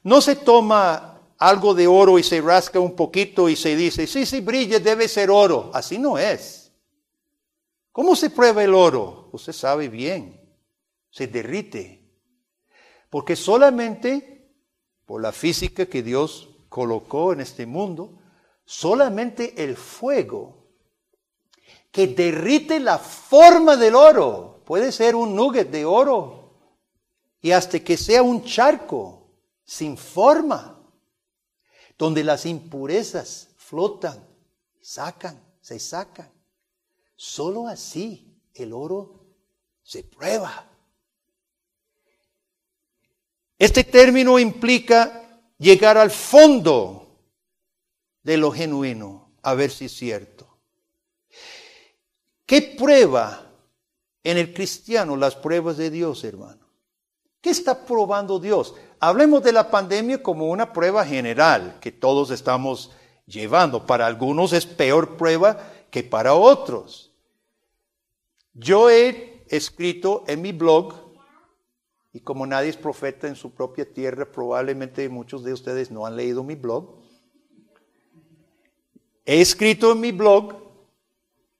No 0.01 0.21
se 0.21 0.35
toma 0.35 1.21
algo 1.37 1.75
de 1.75 1.85
oro 1.85 2.17
y 2.17 2.23
se 2.23 2.41
rasca 2.41 2.79
un 2.79 2.95
poquito 2.95 3.47
y 3.47 3.55
se 3.55 3.75
dice, 3.75 4.07
sí, 4.07 4.25
sí, 4.25 4.41
brilla, 4.41 4.79
debe 4.79 5.07
ser 5.07 5.29
oro. 5.29 5.69
Así 5.71 5.99
no 5.99 6.17
es. 6.17 6.71
¿Cómo 7.91 8.15
se 8.15 8.31
prueba 8.31 8.63
el 8.63 8.73
oro? 8.73 9.29
Usted 9.33 9.53
sabe 9.53 9.87
bien. 9.87 10.41
Se 11.11 11.27
derrite 11.27 11.99
porque 13.09 13.35
solamente 13.35 14.51
por 15.05 15.21
la 15.21 15.31
física 15.31 15.87
que 15.87 16.03
Dios 16.03 16.49
colocó 16.69 17.33
en 17.33 17.41
este 17.41 17.65
mundo, 17.65 18.19
solamente 18.65 19.63
el 19.63 19.75
fuego 19.75 20.67
que 21.91 22.07
derrite 22.07 22.79
la 22.79 22.99
forma 22.99 23.75
del 23.75 23.95
oro, 23.95 24.61
puede 24.65 24.91
ser 24.91 25.15
un 25.15 25.35
nugget 25.35 25.71
de 25.71 25.85
oro, 25.85 26.53
y 27.41 27.51
hasta 27.51 27.79
que 27.79 27.97
sea 27.97 28.21
un 28.21 28.43
charco 28.43 29.31
sin 29.63 29.97
forma, 29.97 30.79
donde 31.97 32.23
las 32.23 32.45
impurezas 32.45 33.49
flotan, 33.57 34.23
sacan, 34.81 35.43
se 35.61 35.79
sacan. 35.79 36.31
Solo 37.15 37.67
así 37.67 38.39
el 38.53 38.73
oro 38.73 39.25
se 39.83 40.03
prueba. 40.03 40.68
Este 43.59 43.83
término 43.83 44.39
implica 44.39 45.41
llegar 45.57 45.97
al 45.97 46.09
fondo 46.09 47.17
de 48.23 48.37
lo 48.37 48.51
genuino, 48.51 49.33
a 49.43 49.53
ver 49.53 49.69
si 49.69 49.85
es 49.85 49.91
cierto. 49.91 50.47
¿Qué 52.45 52.61
prueba 52.61 53.51
en 54.23 54.37
el 54.37 54.53
cristiano 54.53 55.17
las 55.17 55.35
pruebas 55.35 55.75
de 55.75 55.91
Dios, 55.91 56.23
hermano? 56.23 56.65
¿Qué 57.41 57.49
está 57.49 57.85
probando 57.85 58.39
Dios? 58.39 58.75
Hablemos 58.99 59.43
de 59.43 59.51
la 59.51 59.69
pandemia 59.69 60.23
como 60.23 60.47
una 60.47 60.73
prueba 60.73 61.05
general 61.05 61.77
que 61.79 61.91
todos 61.91 62.31
estamos 62.31 62.91
llevando. 63.27 63.85
Para 63.85 64.07
algunos 64.07 64.53
es 64.53 64.65
peor 64.65 65.17
prueba 65.17 65.57
que 65.91 66.03
para 66.03 66.33
otros. 66.33 67.11
Yo 68.53 68.89
he 68.89 69.43
escrito 69.47 70.23
en 70.27 70.41
mi 70.41 70.51
blog, 70.51 71.08
y 72.11 72.21
como 72.21 72.45
nadie 72.45 72.69
es 72.69 72.77
profeta 72.77 73.27
en 73.27 73.35
su 73.35 73.51
propia 73.51 73.85
tierra, 73.91 74.31
probablemente 74.31 75.07
muchos 75.09 75.43
de 75.43 75.53
ustedes 75.53 75.91
no 75.91 76.05
han 76.05 76.15
leído 76.15 76.43
mi 76.43 76.55
blog. 76.55 76.95
He 79.25 79.41
escrito 79.41 79.91
en 79.91 79.99
mi 79.99 80.11
blog 80.11 80.55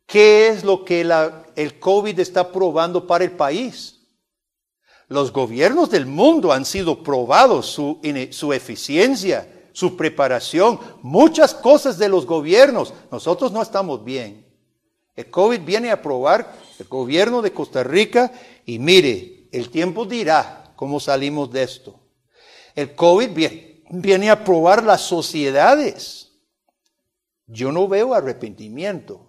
qué 0.07 0.47
es 0.47 0.63
lo 0.63 0.83
que 0.83 1.01
el 1.55 1.79
COVID 1.79 2.19
está 2.19 2.51
probando 2.51 3.05
para 3.05 3.23
el 3.23 3.31
país. 3.31 3.99
Los 5.07 5.31
gobiernos 5.31 5.91
del 5.91 6.07
mundo 6.07 6.51
han 6.51 6.65
sido 6.65 7.03
probados, 7.03 7.67
su, 7.67 7.99
eficiencia, 8.53 9.69
su 9.71 9.95
preparación, 9.95 10.79
muchas 11.03 11.53
cosas 11.53 11.99
de 11.99 12.09
los 12.09 12.25
gobiernos. 12.25 12.93
Nosotros 13.11 13.51
no 13.51 13.61
estamos 13.61 14.03
bien. 14.03 14.47
El 15.15 15.29
COVID 15.29 15.61
viene 15.61 15.91
a 15.91 16.01
probar 16.01 16.55
el 16.79 16.87
gobierno 16.87 17.41
de 17.41 17.53
Costa 17.53 17.83
Rica 17.83 18.31
y 18.65 18.79
mire, 18.79 19.38
el 19.51 19.69
tiempo 19.69 20.05
dirá 20.05 20.73
cómo 20.75 20.99
salimos 20.99 21.51
de 21.51 21.63
esto. 21.63 21.99
El 22.75 22.95
COVID 22.95 23.29
viene, 23.91 24.29
a 24.29 24.43
probar 24.43 24.83
las 24.83 25.01
sociedades. 25.01 26.31
Yo 27.47 27.71
no 27.71 27.87
veo 27.87 28.13
arrepentimiento. 28.13 29.27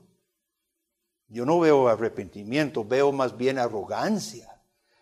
Yo 1.28 1.46
no 1.46 1.60
veo 1.60 1.88
arrepentimiento, 1.88 2.84
veo 2.84 3.12
más 3.12 3.36
bien 3.36 3.58
arrogancia 3.58 4.50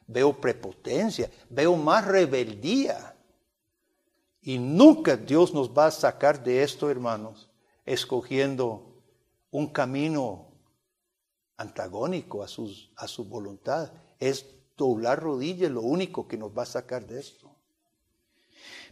veo 0.09 0.41
prepotencia, 0.41 1.31
veo 1.49 1.77
más 1.77 2.05
rebeldía. 2.05 3.15
Y 4.41 4.59
nunca 4.59 5.17
Dios 5.17 5.55
nos 5.55 5.71
va 5.71 5.87
a 5.87 5.91
sacar 5.91 6.43
de 6.43 6.63
esto, 6.63 6.91
hermanos, 6.91 7.49
escogiendo 7.85 9.03
un 9.51 9.69
camino 9.69 10.49
antagónico 11.57 12.43
a, 12.43 12.49
sus, 12.49 12.91
a 12.97 13.07
su 13.07 13.27
voluntad. 13.27 13.93
Es 14.19 14.47
doblar 14.79 15.21
rodillas 15.21 15.71
lo 15.71 15.83
único 15.83 16.27
que 16.27 16.39
nos 16.39 16.57
va 16.57 16.63
a 16.63 16.67
sacar 16.67 17.07
de 17.07 17.21
esto. 17.21 17.51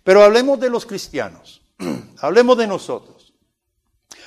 Pero 0.02 0.22
hablemos 0.22 0.60
de 0.60 0.68
los 0.68 0.84
cristianos, 0.84 1.62
hablemos 2.18 2.58
de 2.58 2.66
nosotros. 2.66 3.32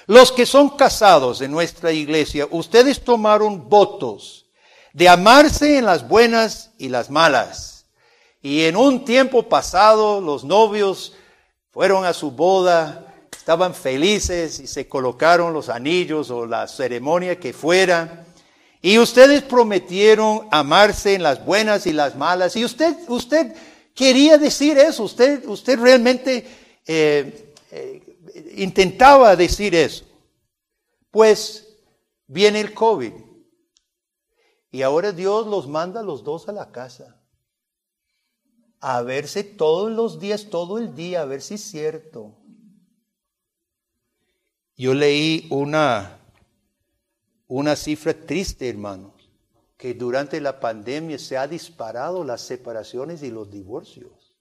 Los 0.08 0.32
que 0.32 0.48
son 0.48 0.72
casados 0.72 1.42
en 1.42 1.52
nuestra 1.52 1.92
iglesia, 1.92 2.48
ustedes 2.50 3.04
tomaron 3.04 3.70
votos 3.70 4.48
de 4.94 5.08
amarse 5.08 5.78
en 5.78 5.86
las 5.86 6.08
buenas 6.08 6.72
y 6.80 6.90
las 6.90 7.12
malas. 7.12 7.86
Y 8.42 8.64
en 8.64 8.76
un 8.76 9.06
tiempo 9.06 9.44
pasado 9.44 10.22
los 10.22 10.44
novios 10.44 11.14
fueron 11.72 12.06
a 12.06 12.14
su 12.14 12.32
boda, 12.32 13.14
estaban 13.38 13.76
felices 13.76 14.60
y 14.60 14.68
se 14.68 14.88
colocaron 14.88 15.54
los 15.54 15.70
anillos 15.70 16.32
o 16.32 16.46
la 16.46 16.68
ceremonia 16.68 17.40
que 17.40 17.54
fuera. 17.54 18.26
Y 18.82 18.98
ustedes 18.98 19.44
prometieron 19.44 20.48
amarse 20.52 21.16
en 21.16 21.24
las 21.24 21.44
buenas 21.46 21.86
y 21.86 21.92
las 21.92 22.16
malas. 22.16 22.56
Y 22.56 22.64
usted, 22.64 22.96
usted 23.08 23.54
quería 23.94 24.38
decir 24.38 24.78
eso. 24.78 25.04
Usted, 25.04 25.46
usted 25.48 25.78
realmente 25.78 26.48
eh, 26.88 27.54
eh, 27.72 28.20
intentaba 28.56 29.36
decir 29.36 29.76
eso. 29.76 30.06
Pues 31.12 31.68
viene 32.28 32.62
el 32.62 32.74
COVID. 32.74 33.14
Y 34.72 34.82
ahora 34.84 35.12
Dios 35.12 35.48
los 35.48 35.68
manda 35.68 36.00
a 36.00 36.04
los 36.04 36.24
dos 36.24 36.48
a 36.48 36.54
la 36.54 36.72
casa. 36.72 37.22
A 38.80 39.02
verse 39.02 39.44
todos 39.44 39.92
los 39.92 40.20
días, 40.20 40.50
todo 40.50 40.78
el 40.78 40.96
día, 40.96 41.22
a 41.22 41.26
ver 41.26 41.42
si 41.42 41.56
es 41.56 41.62
cierto. 41.62 42.38
Yo 44.78 44.94
leí 44.94 45.48
una, 45.50 46.19
una 47.50 47.76
cifra 47.76 48.14
triste, 48.14 48.70
hermanos, 48.70 49.12
que 49.76 49.94
durante 49.94 50.40
la 50.40 50.62
pandemia 50.62 51.20
se 51.20 51.38
ha 51.38 51.46
disparado 51.46 52.24
las 52.24 52.40
separaciones 52.40 53.22
y 53.22 53.30
los 53.30 53.52
divorcios. 53.52 54.38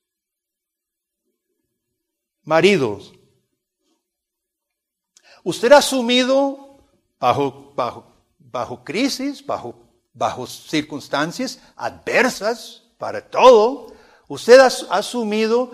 Maridos, 2.45 3.13
usted 5.43 5.73
ha 5.73 5.79
asumido 5.79 6.79
bajo, 7.19 7.73
bajo, 7.75 8.07
bajo 8.39 8.85
crisis, 8.85 9.45
bajo 9.45 9.89
bajo 10.19 10.47
circunstancias 10.47 11.61
adversas 11.77 12.83
para 12.99 13.21
todo, 13.21 13.93
usted 14.27 14.59
ha 14.59 14.67
asumido 14.91 15.71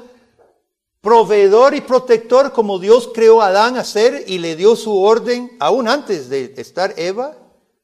proveedor 1.05 1.75
y 1.75 1.83
protector 1.83 2.51
como 2.53 2.79
Dios 2.79 3.11
creó 3.15 3.43
a 3.43 3.49
Adán 3.49 3.77
a 3.77 3.85
ser 3.85 4.25
y 4.27 4.39
le 4.39 4.57
dio 4.57 4.75
su 4.75 5.03
orden 5.03 5.55
aún 5.61 5.87
antes 5.87 6.31
de 6.31 6.55
estar 6.57 6.95
Eva, 6.97 7.37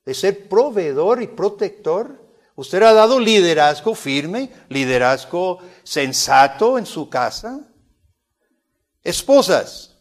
de 0.07 0.15
ser 0.15 0.49
proveedor 0.49 1.23
y 1.23 1.27
protector. 1.27 2.19
Usted 2.57 2.83
ha 2.83 2.95
dado 2.95 3.21
liderazgo 3.21 3.95
firme, 3.95 4.51
liderazgo 4.71 5.59
sensato 5.83 6.79
en 6.79 6.87
su 6.87 7.11
casa. 7.11 7.61
Esposas, 9.03 9.99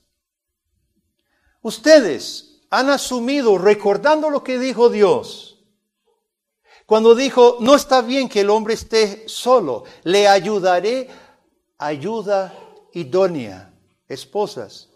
ustedes 1.62 2.62
han 2.70 2.90
asumido, 2.90 3.58
recordando 3.58 4.30
lo 4.30 4.46
que 4.46 4.58
dijo 4.58 4.90
Dios, 4.90 5.60
cuando 6.86 7.16
dijo, 7.16 7.58
no 7.60 7.76
está 7.76 8.02
bien 8.02 8.30
que 8.30 8.42
el 8.42 8.50
hombre 8.50 8.76
esté 8.76 9.28
solo, 9.28 9.84
le 10.04 10.28
ayudaré, 10.28 11.10
ayuda 11.78 12.54
idónea. 12.93 13.73
Esposas, 14.08 14.89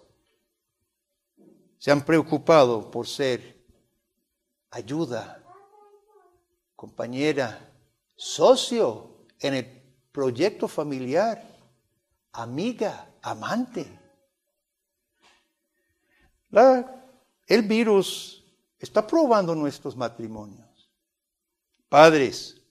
se 1.77 1.91
han 1.91 2.03
preocupado 2.03 2.89
por 2.89 3.05
ser 3.07 3.61
ayuda, 4.71 5.43
compañera, 6.75 7.69
socio 8.15 9.25
en 9.39 9.53
el 9.55 9.83
proyecto 10.11 10.67
familiar, 10.67 11.45
amiga, 12.31 13.09
amante. 13.21 13.99
el 17.47 17.61
virus 17.63 18.43
está 18.79 19.05
probando 19.05 19.53
nuestros 19.53 19.95
matrimonios. 19.95 20.89
Padres, 21.89 22.61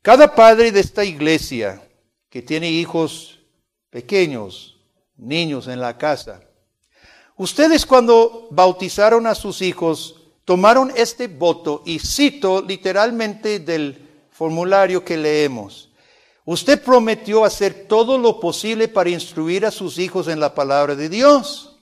cada 0.00 0.32
padre 0.32 0.70
de 0.70 0.78
esta 0.80 1.04
iglesia 1.04 1.82
que 2.28 2.40
tiene 2.40 2.70
hijos 2.70 3.39
pequeños, 3.90 4.78
niños 5.16 5.66
en 5.66 5.80
la 5.80 5.98
casa, 5.98 6.42
ustedes 7.36 7.84
cuando 7.84 8.48
bautizaron 8.50 9.26
a 9.26 9.34
sus 9.34 9.60
hijos, 9.60 10.16
tomaron 10.44 10.92
este 10.96 11.28
voto 11.28 11.82
y 11.84 11.98
cito 11.98 12.62
literalmente 12.62 13.58
del 13.58 14.26
formulario 14.30 15.04
que 15.04 15.16
leemos. 15.16 15.90
Usted 16.44 16.82
prometió 16.82 17.44
hacer 17.44 17.86
todo 17.86 18.18
lo 18.18 18.40
posible 18.40 18.88
para 18.88 19.10
instruir 19.10 19.66
a 19.66 19.70
sus 19.70 19.98
hijos 19.98 20.26
en 20.28 20.40
la 20.40 20.54
palabra 20.54 20.96
de 20.96 21.08
Dios. 21.08 21.78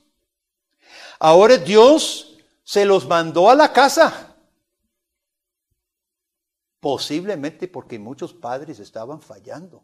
Ahora 1.19 1.57
Dios 1.57 2.37
se 2.65 2.85
los 2.85 3.07
mandó 3.07 3.49
a 3.49 3.55
la 3.55 3.73
casa. 3.73 4.37
Posiblemente 6.81 7.67
porque 7.67 7.99
muchos 7.99 8.35
padres 8.35 8.79
estaban 8.79 9.21
fallando. 9.21 9.83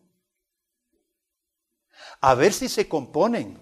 A 2.21 2.35
ver 2.35 2.53
si 2.53 2.69
se 2.69 2.89
componen, 2.89 3.59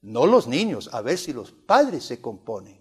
no 0.00 0.26
los 0.26 0.46
niños, 0.46 0.90
a 0.92 1.02
ver 1.02 1.18
si 1.18 1.32
los 1.32 1.52
padres 1.52 2.04
se 2.04 2.20
componen. 2.20 2.78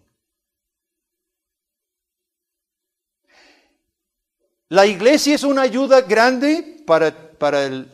La 4.70 4.86
iglesia 4.86 5.34
es 5.34 5.44
una 5.44 5.62
ayuda 5.62 6.02
grande 6.02 6.84
para, 6.86 7.38
para, 7.38 7.64
el, 7.64 7.90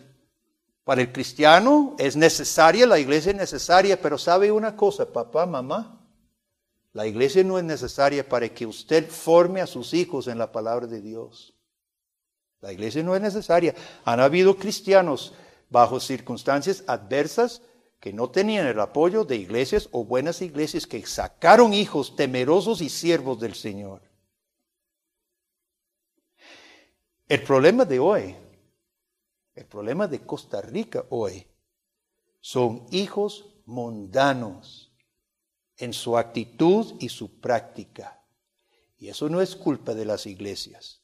para 0.84 1.02
el 1.02 1.12
cristiano, 1.12 1.96
es 2.00 2.16
necesaria, 2.16 2.88
la 2.88 2.98
iglesia 2.98 3.32
es 3.32 3.38
necesaria, 3.38 4.02
pero 4.02 4.18
sabe 4.18 4.52
una 4.52 4.76
cosa, 4.76 5.12
papá, 5.12 5.46
mamá, 5.46 6.04
la 6.94 7.08
iglesia 7.08 7.44
no 7.44 7.58
es 7.58 7.64
necesaria 7.64 8.28
para 8.28 8.50
que 8.50 8.66
usted 8.66 9.10
forme 9.10 9.62
a 9.62 9.68
sus 9.68 9.94
hijos 9.94 10.28
en 10.28 10.38
la 10.38 10.52
palabra 10.52 10.86
de 10.86 11.02
Dios. 11.02 11.54
La 12.62 12.72
iglesia 12.72 13.04
no 13.04 13.16
es 13.16 13.22
necesaria. 13.22 13.76
Han 14.06 14.20
habido 14.20 14.56
cristianos 14.56 15.34
bajo 15.74 16.00
circunstancias 16.00 16.84
adversas 16.86 17.64
que 18.00 18.14
no 18.14 18.30
tenían 18.30 18.68
el 18.68 18.80
apoyo 18.80 19.26
de 19.26 19.38
iglesias 19.38 19.90
o 19.92 20.06
buenas 20.06 20.44
iglesias 20.44 20.86
que 20.86 21.04
sacaron 21.04 21.74
hijos 21.74 22.16
temerosos 22.16 22.80
y 22.82 22.90
siervos 22.90 23.40
del 23.40 23.56
Señor. 23.56 24.04
El 27.28 27.42
problema 27.42 27.86
de 27.86 28.00
hoy, 28.00 28.36
el 29.56 29.66
problema 29.66 30.08
de 30.08 30.20
Costa 30.20 30.62
Rica 30.62 31.06
hoy, 31.10 31.48
son 32.40 32.86
hijos 32.92 33.56
mundanos 33.66 34.94
en 35.78 35.92
su 35.92 36.20
actitud 36.20 36.98
y 37.00 37.10
su 37.10 37.40
práctica. 37.40 38.24
Y 39.00 39.08
eso 39.10 39.28
no 39.28 39.42
es 39.42 39.56
culpa 39.56 39.96
de 39.96 40.06
las 40.06 40.28
iglesias. 40.28 41.03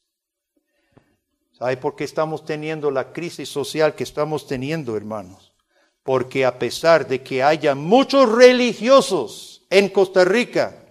¿Sabe 1.60 1.78
por 1.78 1.96
qué 1.96 2.06
estamos 2.06 2.46
teniendo 2.46 2.90
la 2.90 3.12
crisis 3.12 3.50
social 3.50 3.94
que 3.94 4.06
estamos 4.06 4.48
teniendo, 4.48 4.96
hermanos? 4.96 5.54
Porque 6.02 6.46
a 6.46 6.58
pesar 6.58 7.06
de 7.06 7.22
que 7.22 7.44
haya 7.44 7.76
muchos 7.76 8.32
religiosos 8.32 9.64
en 9.70 9.90
Costa 9.90 10.24
Rica, 10.24 10.82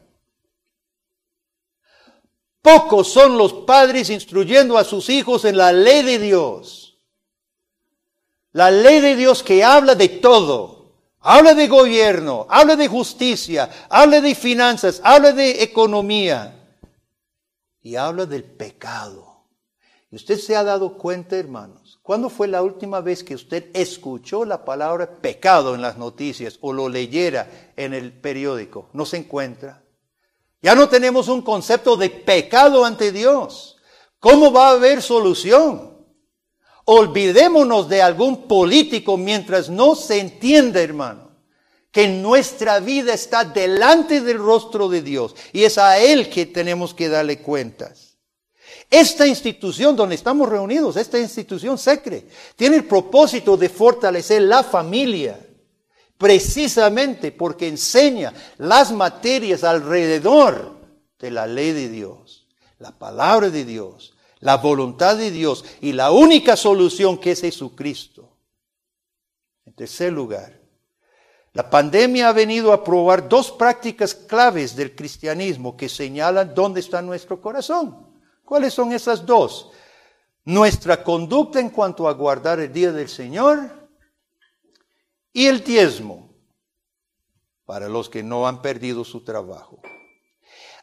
pocos 2.61 3.11
son 3.11 3.39
los 3.39 3.53
padres 3.53 4.11
instruyendo 4.11 4.77
a 4.77 4.85
sus 4.85 5.09
hijos 5.09 5.47
en 5.47 5.57
la 5.57 5.73
ley 5.73 6.03
de 6.03 6.19
Dios. 6.19 6.99
La 8.53 8.71
ley 8.71 9.01
de 9.01 9.17
Dios 9.17 9.43
que 9.43 9.65
habla 9.65 9.95
de 9.95 10.09
todo 10.09 10.79
Habla 11.21 11.55
de 11.55 11.67
gobierno, 11.67 12.47
habla 12.49 12.77
de 12.77 12.87
justicia, 12.87 13.69
habla 13.91 14.21
de 14.21 14.35
finanzas, 14.35 15.01
habla 15.03 15.33
de 15.33 15.63
economía 15.63 16.55
y 17.83 17.97
habla 17.97 18.25
del 18.25 18.45
pecado. 18.45 19.28
Y 20.11 20.17
usted 20.17 20.39
se 20.39 20.57
ha 20.57 20.65
dado 20.65 20.97
cuenta, 20.97 21.37
hermanos, 21.37 21.99
¿cuándo 22.03 22.31
fue 22.31 22.49
la 22.49 22.63
última 22.63 23.03
vez 23.03 23.23
que 23.23 23.35
usted 23.35 23.67
escuchó 23.75 24.47
la 24.47 24.65
palabra 24.65 25.21
pecado 25.21 25.75
en 25.75 25.83
las 25.83 25.99
noticias 25.99 26.59
o 26.63 26.73
lo 26.73 26.89
leyera 26.89 27.73
en 27.77 27.93
el 27.93 28.13
periódico? 28.13 28.89
No 28.95 29.05
se 29.05 29.19
encuentra. 29.19 29.85
Ya 30.63 30.75
no 30.75 30.89
tenemos 30.89 31.29
un 31.29 31.43
concepto 31.43 31.97
de 31.97 32.09
pecado 32.09 32.87
ante 32.87 33.13
Dios. 33.13 33.77
¿Cómo 34.19 34.51
va 34.51 34.69
a 34.69 34.73
haber 34.73 35.03
solución? 35.03 35.99
Olvidémonos 36.87 37.87
de 37.91 38.01
algún 38.01 38.49
político 38.49 39.19
mientras 39.19 39.69
no 39.69 39.95
se 39.95 40.21
entienda, 40.21 40.81
hermano, 40.81 41.37
que 41.93 42.09
nuestra 42.09 42.81
vida 42.81 43.13
está 43.13 43.45
delante 43.45 44.23
del 44.23 44.39
rostro 44.39 44.89
de 44.89 45.03
Dios 45.03 45.37
y 45.53 45.65
es 45.65 45.77
a 45.77 45.99
Él 45.99 46.31
que 46.31 46.47
tenemos 46.47 46.95
que 46.95 47.11
darle 47.11 47.43
cuentas. 47.43 48.08
Esta 48.91 49.27
institución 49.27 49.95
donde 49.95 50.15
estamos 50.15 50.49
reunidos, 50.49 50.97
esta 50.97 51.19
institución 51.19 51.77
secre, 51.77 52.27
tiene 52.57 52.77
el 52.77 52.85
propósito 52.85 53.57
de 53.57 53.69
fortalecer 53.69 54.43
la 54.43 54.63
familia, 54.63 55.39
precisamente 56.17 57.33
porque 57.33 57.69
enseña 57.69 58.33
las 58.59 58.93
materias 58.93 59.63
alrededor 59.65 60.77
de 61.19 61.31
la 61.31 61.47
ley 61.47 61.73
de 61.73 61.89
Dios, 61.89 62.47
la 62.79 62.97
palabra 62.99 63.51
de 63.51 63.65
Dios, 63.65 64.15
la 64.41 64.57
voluntad 64.57 65.17
de 65.17 65.31
Dios 65.31 65.65
y 65.81 65.93
la 65.93 66.11
única 66.11 66.57
solución 66.57 67.19
que 67.19 67.33
es 67.33 67.41
Jesucristo. 67.41 68.37
En 69.67 69.75
tercer 69.75 70.13
lugar, 70.13 70.59
la 71.53 71.69
pandemia 71.69 72.29
ha 72.29 72.33
venido 72.33 72.73
a 72.73 72.85
probar 72.85 73.29
dos 73.29 73.51
prácticas 73.51 74.15
claves 74.15 74.77
del 74.77 74.95
cristianismo 74.95 75.77
que 75.77 75.89
señalan 75.89 76.55
dónde 76.55 76.81
está 76.81 77.03
nuestro 77.03 77.41
corazón. 77.41 78.08
¿Cuáles 78.49 78.73
son 78.73 78.93
esas 78.93 79.27
dos? 79.27 79.69
Nuestra 80.47 81.05
conducta 81.05 81.61
en 81.61 81.69
cuanto 81.69 82.09
a 82.09 82.15
guardar 82.15 82.59
el 82.61 82.73
día 82.73 82.93
del 82.93 83.11
Señor 83.11 83.91
y 85.35 85.45
el 85.45 85.63
diezmo 85.63 86.31
para 87.67 87.91
los 87.91 88.09
que 88.09 88.23
no 88.23 88.49
han 88.49 88.63
perdido 88.63 89.05
su 89.05 89.23
trabajo. 89.23 89.83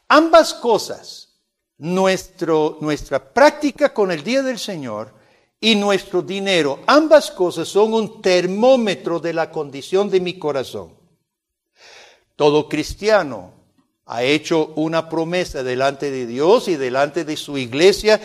Ambas 0.06 0.54
cosas 0.54 1.40
nuestra 1.78 3.34
práctica 3.34 3.92
con 3.92 4.12
el 4.12 4.22
día 4.22 4.44
del 4.44 4.60
Señor 4.60 5.12
y 5.58 5.74
nuestro 5.74 6.22
dinero, 6.22 6.84
ambas 6.86 7.32
cosas 7.32 7.66
son 7.66 7.94
un 7.94 8.22
termómetro 8.22 9.18
de 9.18 9.32
la 9.32 9.50
condición 9.50 10.08
de 10.08 10.20
mi 10.20 10.38
corazón. 10.38 10.96
Todo 12.36 12.68
cristiano 12.68 13.55
ha 14.06 14.22
hecho 14.22 14.72
una 14.76 15.08
promesa 15.08 15.62
delante 15.62 16.10
de 16.10 16.26
Dios 16.26 16.68
y 16.68 16.76
delante 16.76 17.24
de 17.24 17.36
su 17.36 17.58
iglesia 17.58 18.20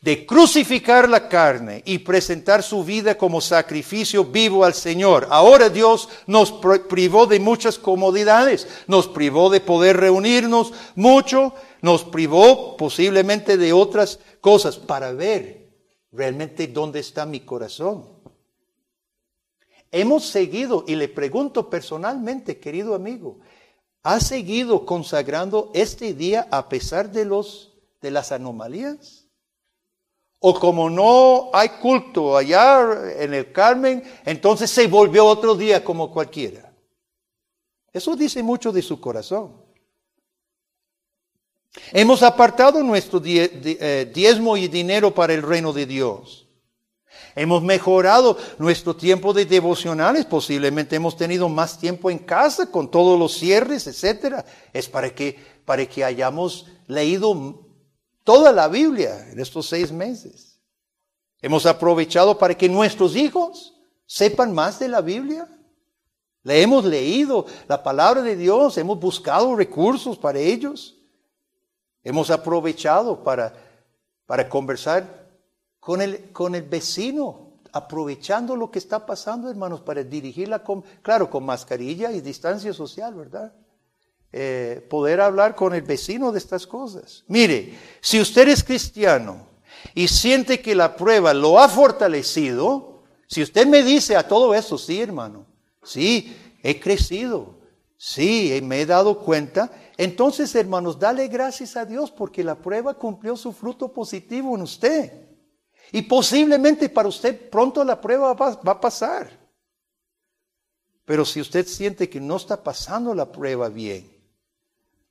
de 0.00 0.24
crucificar 0.24 1.08
la 1.08 1.28
carne 1.28 1.82
y 1.84 1.98
presentar 1.98 2.62
su 2.62 2.84
vida 2.84 3.18
como 3.18 3.40
sacrificio 3.40 4.24
vivo 4.24 4.64
al 4.64 4.72
Señor. 4.72 5.26
Ahora 5.30 5.68
Dios 5.68 6.08
nos 6.26 6.52
privó 6.88 7.26
de 7.26 7.40
muchas 7.40 7.78
comodidades, 7.78 8.68
nos 8.86 9.08
privó 9.08 9.50
de 9.50 9.60
poder 9.60 9.96
reunirnos 9.96 10.72
mucho, 10.94 11.54
nos 11.82 12.04
privó 12.04 12.76
posiblemente 12.76 13.56
de 13.56 13.72
otras 13.72 14.20
cosas 14.40 14.76
para 14.76 15.12
ver 15.12 15.70
realmente 16.12 16.68
dónde 16.68 17.00
está 17.00 17.26
mi 17.26 17.40
corazón. 17.40 18.04
Hemos 19.90 20.26
seguido, 20.26 20.84
y 20.86 20.94
le 20.94 21.08
pregunto 21.08 21.70
personalmente, 21.70 22.58
querido 22.58 22.94
amigo, 22.94 23.38
¿ha 24.06 24.20
seguido 24.20 24.86
consagrando 24.86 25.72
este 25.74 26.14
día 26.14 26.46
a 26.52 26.68
pesar 26.68 27.10
de, 27.10 27.24
los, 27.24 27.72
de 28.00 28.12
las 28.12 28.30
anomalías? 28.30 29.26
O 30.38 30.60
como 30.60 30.88
no 30.88 31.50
hay 31.52 31.70
culto 31.80 32.36
allá 32.36 32.86
en 33.18 33.34
el 33.34 33.50
Carmen, 33.50 34.04
entonces 34.24 34.70
se 34.70 34.86
volvió 34.86 35.26
otro 35.26 35.56
día 35.56 35.82
como 35.82 36.12
cualquiera. 36.12 36.72
Eso 37.92 38.14
dice 38.14 38.44
mucho 38.44 38.70
de 38.70 38.80
su 38.80 39.00
corazón. 39.00 39.56
Hemos 41.90 42.22
apartado 42.22 42.84
nuestro 42.84 43.20
eh, 43.24 44.10
diezmo 44.14 44.56
y 44.56 44.68
dinero 44.68 45.12
para 45.12 45.34
el 45.34 45.42
reino 45.42 45.72
de 45.72 45.84
Dios. 45.84 46.45
Hemos 47.34 47.62
mejorado 47.62 48.38
nuestro 48.58 48.96
tiempo 48.96 49.32
de 49.32 49.44
devocionales. 49.44 50.24
Posiblemente 50.24 50.96
hemos 50.96 51.16
tenido 51.16 51.48
más 51.48 51.78
tiempo 51.78 52.10
en 52.10 52.18
casa 52.18 52.70
con 52.70 52.90
todos 52.90 53.18
los 53.18 53.34
cierres, 53.34 53.86
etcétera. 53.86 54.44
Es 54.72 54.88
para 54.88 55.14
que, 55.14 55.38
para 55.64 55.84
que 55.86 56.04
hayamos 56.04 56.66
leído 56.86 57.66
toda 58.24 58.52
la 58.52 58.68
Biblia 58.68 59.28
en 59.30 59.38
estos 59.38 59.66
seis 59.66 59.92
meses. 59.92 60.58
Hemos 61.42 61.66
aprovechado 61.66 62.38
para 62.38 62.56
que 62.56 62.68
nuestros 62.68 63.14
hijos 63.14 63.74
sepan 64.06 64.54
más 64.54 64.78
de 64.78 64.88
la 64.88 65.00
Biblia. 65.00 65.48
Le 66.42 66.62
hemos 66.62 66.84
leído 66.84 67.44
la 67.68 67.82
palabra 67.82 68.22
de 68.22 68.36
Dios, 68.36 68.78
hemos 68.78 68.98
buscado 68.98 69.54
recursos 69.54 70.16
para 70.16 70.38
ellos. 70.38 70.96
Hemos 72.02 72.30
aprovechado 72.30 73.22
para, 73.22 73.52
para 74.26 74.48
conversar 74.48 75.25
con 75.86 76.02
el, 76.02 76.32
con 76.32 76.56
el 76.56 76.64
vecino, 76.64 77.52
aprovechando 77.70 78.56
lo 78.56 78.72
que 78.72 78.80
está 78.80 79.06
pasando, 79.06 79.48
hermanos, 79.48 79.82
para 79.82 80.02
dirigirla 80.02 80.64
con, 80.64 80.82
claro, 81.00 81.30
con 81.30 81.44
mascarilla 81.44 82.10
y 82.10 82.20
distancia 82.20 82.72
social, 82.72 83.14
¿verdad? 83.14 83.52
Eh, 84.32 84.84
poder 84.90 85.20
hablar 85.20 85.54
con 85.54 85.74
el 85.74 85.82
vecino 85.82 86.32
de 86.32 86.38
estas 86.38 86.66
cosas. 86.66 87.22
Mire, 87.28 87.78
si 88.00 88.20
usted 88.20 88.48
es 88.48 88.64
cristiano 88.64 89.46
y 89.94 90.08
siente 90.08 90.60
que 90.60 90.74
la 90.74 90.96
prueba 90.96 91.32
lo 91.32 91.60
ha 91.60 91.68
fortalecido, 91.68 93.04
si 93.28 93.44
usted 93.44 93.64
me 93.68 93.84
dice 93.84 94.16
a 94.16 94.26
todo 94.26 94.56
eso, 94.56 94.78
sí, 94.78 95.00
hermano, 95.00 95.46
sí, 95.84 96.36
he 96.64 96.80
crecido, 96.80 97.60
sí, 97.96 98.58
me 98.64 98.80
he 98.80 98.86
dado 98.86 99.20
cuenta 99.20 99.70
entonces, 99.96 100.54
hermanos, 100.54 100.98
dale 100.98 101.28
gracias 101.28 101.76
a 101.76 101.84
Dios 101.84 102.10
porque 102.10 102.44
la 102.44 102.56
prueba 102.56 102.94
cumplió 102.94 103.36
su 103.36 103.52
fruto 103.52 103.92
positivo 103.92 104.54
en 104.54 104.62
usted. 104.62 105.25
Y 105.92 106.02
posiblemente 106.02 106.88
para 106.88 107.08
usted 107.08 107.48
pronto 107.50 107.84
la 107.84 108.00
prueba 108.00 108.34
va, 108.34 108.52
a 108.52 108.80
pasar. 108.80 109.30
Pero 111.04 111.24
si 111.24 111.40
usted 111.40 111.66
siente 111.66 112.10
que 112.10 112.20
no 112.20 112.36
está 112.36 112.62
pasando 112.62 113.14
la 113.14 113.30
prueba 113.30 113.68
bien, 113.68 114.10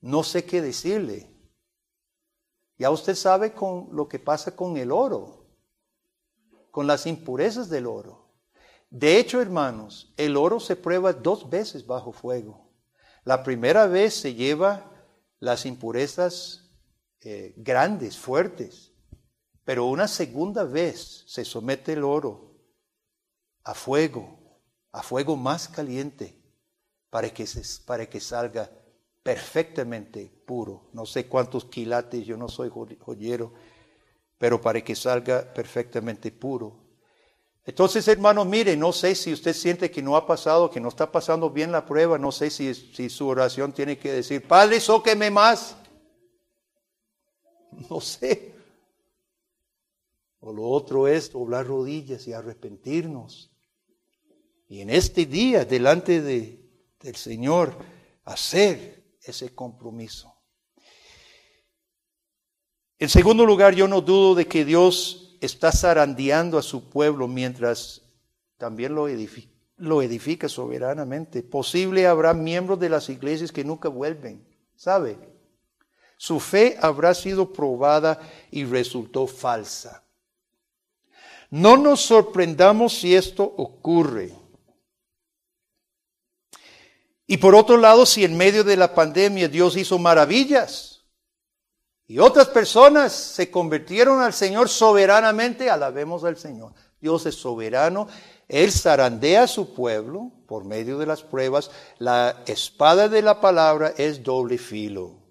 no 0.02 0.24
sé 0.24 0.44
qué 0.46 0.62
decirle. 0.62 1.32
Ya 2.78 2.92
usted 2.92 3.16
sabe 3.16 3.54
con 3.54 3.88
lo 3.92 4.10
que 4.10 4.20
pasa 4.20 4.56
con 4.56 4.76
el 4.76 4.92
oro, 4.92 5.46
con 6.72 6.88
las 6.88 7.06
impurezas 7.06 7.70
del 7.70 7.88
oro. 7.88 8.26
De 8.90 9.18
hecho, 9.18 9.42
hermanos, 9.42 10.14
el 10.18 10.36
oro 10.36 10.60
se 10.60 10.76
prueba 10.76 11.14
dos 11.14 11.50
veces 11.50 11.88
bajo 11.88 12.12
fuego. 12.12 12.70
La 13.24 13.44
primera 13.44 13.88
vez 13.88 14.14
se 14.14 14.34
lleva 14.34 14.92
las 15.40 15.66
impurezas 15.66 16.70
eh, 17.22 17.54
grandes, 17.58 18.18
fuertes, 18.18 18.95
pero 19.66 19.86
una 19.86 20.08
segunda 20.08 20.64
vez 20.64 21.24
se 21.26 21.44
somete 21.44 21.94
el 21.94 22.04
oro 22.04 22.54
a 23.64 23.74
fuego, 23.74 24.38
a 24.92 25.02
fuego 25.02 25.36
más 25.36 25.68
caliente, 25.68 26.40
para 27.10 27.32
que, 27.32 27.48
se, 27.48 27.64
para 27.84 28.08
que 28.08 28.20
salga 28.20 28.70
perfectamente 29.24 30.32
puro. 30.46 30.90
No 30.94 31.08
sé 31.08 31.28
cuántos 31.28 31.66
quilates, 31.66 32.26
yo 32.26 32.38
no 32.38 32.48
soy 32.48 32.70
joyero, 32.70 33.54
pero 34.38 34.62
para 34.62 34.84
que 34.84 34.96
salga 34.96 35.52
perfectamente 35.52 36.32
puro. 36.32 36.86
Entonces, 37.66 38.08
hermanos, 38.08 38.46
mire, 38.46 38.78
no 38.78 38.94
sé 38.94 39.16
si 39.16 39.34
usted 39.34 39.54
siente 39.54 39.90
que 39.90 40.04
no 40.04 40.16
ha 40.16 40.28
pasado, 40.28 40.70
que 40.70 40.80
no 40.80 40.90
está 40.90 41.12
pasando 41.12 41.50
bien 41.50 41.72
la 41.72 41.88
prueba, 41.88 42.20
no 42.20 42.32
sé 42.32 42.52
si, 42.52 42.72
si 42.76 43.10
su 43.10 43.28
oración 43.28 43.74
tiene 43.74 43.98
que 43.98 44.12
decir, 44.12 44.48
Padre, 44.48 44.80
sóqueme 44.80 45.32
más. 45.32 45.76
No 47.90 48.00
sé. 48.00 48.55
O 50.48 50.54
lo 50.54 50.70
otro 50.70 51.08
es 51.08 51.32
doblar 51.32 51.66
rodillas 51.66 52.28
y 52.28 52.34
arrepentirnos. 52.34 53.52
Y 54.68 54.82
en 54.82 54.92
este 54.92 55.26
día, 55.26 55.66
delante 55.66 56.22
de, 56.22 56.70
del 57.00 57.16
Señor, 57.16 57.76
hacer 58.26 59.18
ese 59.24 59.56
compromiso. 59.56 60.36
En 63.00 63.10
segundo 63.10 63.44
lugar, 63.44 63.74
yo 63.74 63.88
no 63.88 64.02
dudo 64.02 64.36
de 64.36 64.46
que 64.46 64.64
Dios 64.66 65.36
está 65.42 65.72
zarandeando 65.72 66.60
a 66.60 66.62
su 66.62 66.92
pueblo 66.92 67.28
mientras 67.28 68.04
también 68.60 68.94
lo 68.94 69.08
lo 69.78 70.02
edifica 70.04 70.48
soberanamente. 70.48 71.42
Posible 71.42 72.06
habrá 72.06 72.36
miembros 72.36 72.80
de 72.80 72.90
las 72.90 73.10
iglesias 73.10 73.52
que 73.52 73.64
nunca 73.64 73.90
vuelven, 73.90 74.48
¿sabe? 74.76 75.18
Su 76.18 76.40
fe 76.40 76.78
habrá 76.80 77.16
sido 77.16 77.52
probada 77.52 78.20
y 78.52 78.64
resultó 78.64 79.26
falsa. 79.26 80.05
No 81.56 81.78
nos 81.78 82.02
sorprendamos 82.02 83.00
si 83.00 83.16
esto 83.16 83.46
ocurre. 83.46 84.34
Y 87.26 87.38
por 87.38 87.56
otro 87.56 87.78
lado, 87.78 88.06
si 88.06 88.26
en 88.26 88.36
medio 88.36 88.66
de 88.66 88.76
la 88.76 88.94
pandemia 88.94 89.48
Dios 89.48 89.78
hizo 89.78 89.98
maravillas, 89.98 91.06
y 92.08 92.20
otras 92.20 92.50
personas 92.50 93.14
se 93.14 93.50
convirtieron 93.50 94.22
al 94.22 94.34
Señor 94.34 94.68
soberanamente, 94.68 95.70
alabemos 95.70 96.26
al 96.26 96.36
Señor. 96.36 96.74
Dios 97.00 97.26
es 97.26 97.36
soberano, 97.36 98.10
Él 98.50 98.70
zarandea 98.74 99.44
a 99.44 99.48
su 99.48 99.74
pueblo 99.74 100.34
por 100.50 100.66
medio 100.66 100.98
de 100.98 101.06
las 101.06 101.24
pruebas. 101.24 101.72
La 102.00 102.44
espada 102.48 103.08
de 103.08 103.22
la 103.22 103.40
palabra 103.40 103.94
es 103.96 104.24
doble 104.24 104.58
filo, 104.58 105.22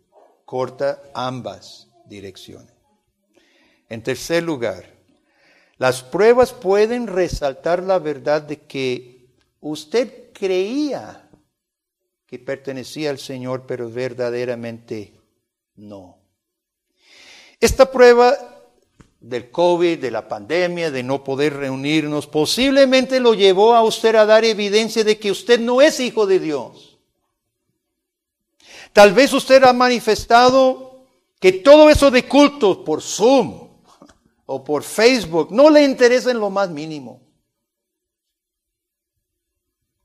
corta 0.47 1.03
ambas 1.13 1.89
direcciones. 2.07 2.73
En 3.91 4.03
tercer 4.03 4.43
lugar, 4.43 4.94
las 5.77 6.03
pruebas 6.03 6.53
pueden 6.53 7.07
resaltar 7.07 7.83
la 7.83 7.99
verdad 7.99 8.43
de 8.43 8.61
que 8.61 9.27
usted 9.61 10.33
creía 10.33 11.29
que 12.27 12.39
pertenecía 12.39 13.11
al 13.11 13.19
Señor, 13.19 13.65
pero 13.67 13.91
verdaderamente 13.91 15.15
no. 15.77 16.19
Esta 17.61 17.91
prueba 17.91 18.37
del 19.21 19.51
COVID, 19.51 19.99
de 19.99 20.11
la 20.11 20.29
pandemia, 20.29 20.91
de 20.91 21.03
no 21.03 21.25
poder 21.25 21.55
reunirnos, 21.55 22.27
posiblemente 22.27 23.21
lo 23.21 23.35
llevó 23.35 23.75
a 23.75 23.83
usted 23.83 24.15
a 24.17 24.27
dar 24.27 24.45
evidencia 24.45 25.03
de 25.03 25.19
que 25.19 25.31
usted 25.31 25.59
no 25.59 25.81
es 25.81 25.99
hijo 25.99 26.27
de 26.27 26.39
Dios. 26.39 26.99
Tal 28.93 29.13
vez 29.13 29.33
usted 29.33 29.65
ha 29.65 29.73
manifestado 29.73 31.07
que 31.41 31.53
todo 31.53 31.91
eso 31.91 32.11
de 32.11 32.29
cultos 32.29 32.79
por 32.79 33.03
Zoom 33.03 33.64
o 34.47 34.63
por 34.63 34.83
Facebook 34.83 35.51
no 35.51 35.71
le 35.71 35.85
interesa 35.85 36.31
en 36.31 36.39
lo 36.39 36.51
más 36.51 36.71
mínimo. 36.71 37.23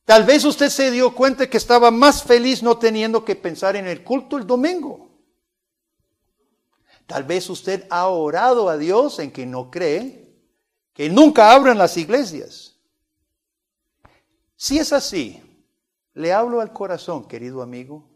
Tal 0.05 0.23
vez 0.23 0.43
usted 0.43 0.69
se 0.69 0.89
dio 0.89 1.13
cuenta 1.13 1.49
que 1.49 1.57
estaba 1.57 1.91
más 1.91 2.23
feliz 2.23 2.63
no 2.63 2.77
teniendo 2.77 3.23
que 3.23 3.35
pensar 3.35 3.75
en 3.75 3.87
el 3.87 4.03
culto 4.03 4.37
el 4.37 4.47
domingo. 4.47 5.09
Tal 7.05 7.23
vez 7.23 7.49
usted 7.49 7.85
ha 7.89 8.07
orado 8.07 8.69
a 8.69 8.77
Dios 8.77 9.19
en 9.19 9.31
que 9.31 9.45
no 9.45 9.69
cree, 9.69 10.35
que 10.93 11.09
nunca 11.09 11.53
abran 11.53 11.77
las 11.77 11.97
iglesias. 11.97 12.75
Si 14.55 14.79
es 14.79 14.93
así, 14.93 15.41
le 16.13 16.33
hablo 16.33 16.59
al 16.59 16.73
corazón, 16.73 17.27
querido 17.27 17.61
amigo. 17.61 18.09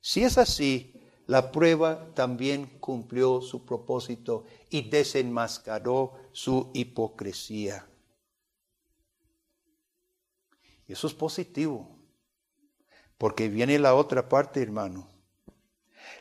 Si 0.00 0.22
es 0.22 0.38
así, 0.38 0.97
la 1.28 1.52
prueba 1.52 2.08
también 2.14 2.78
cumplió 2.80 3.42
su 3.42 3.66
propósito 3.66 4.46
y 4.70 4.88
desenmascaró 4.88 6.14
su 6.32 6.70
hipocresía. 6.72 7.86
Y 10.86 10.94
eso 10.94 11.06
es 11.06 11.12
positivo, 11.12 11.86
porque 13.18 13.50
viene 13.50 13.78
la 13.78 13.94
otra 13.94 14.26
parte, 14.26 14.62
hermano. 14.62 15.06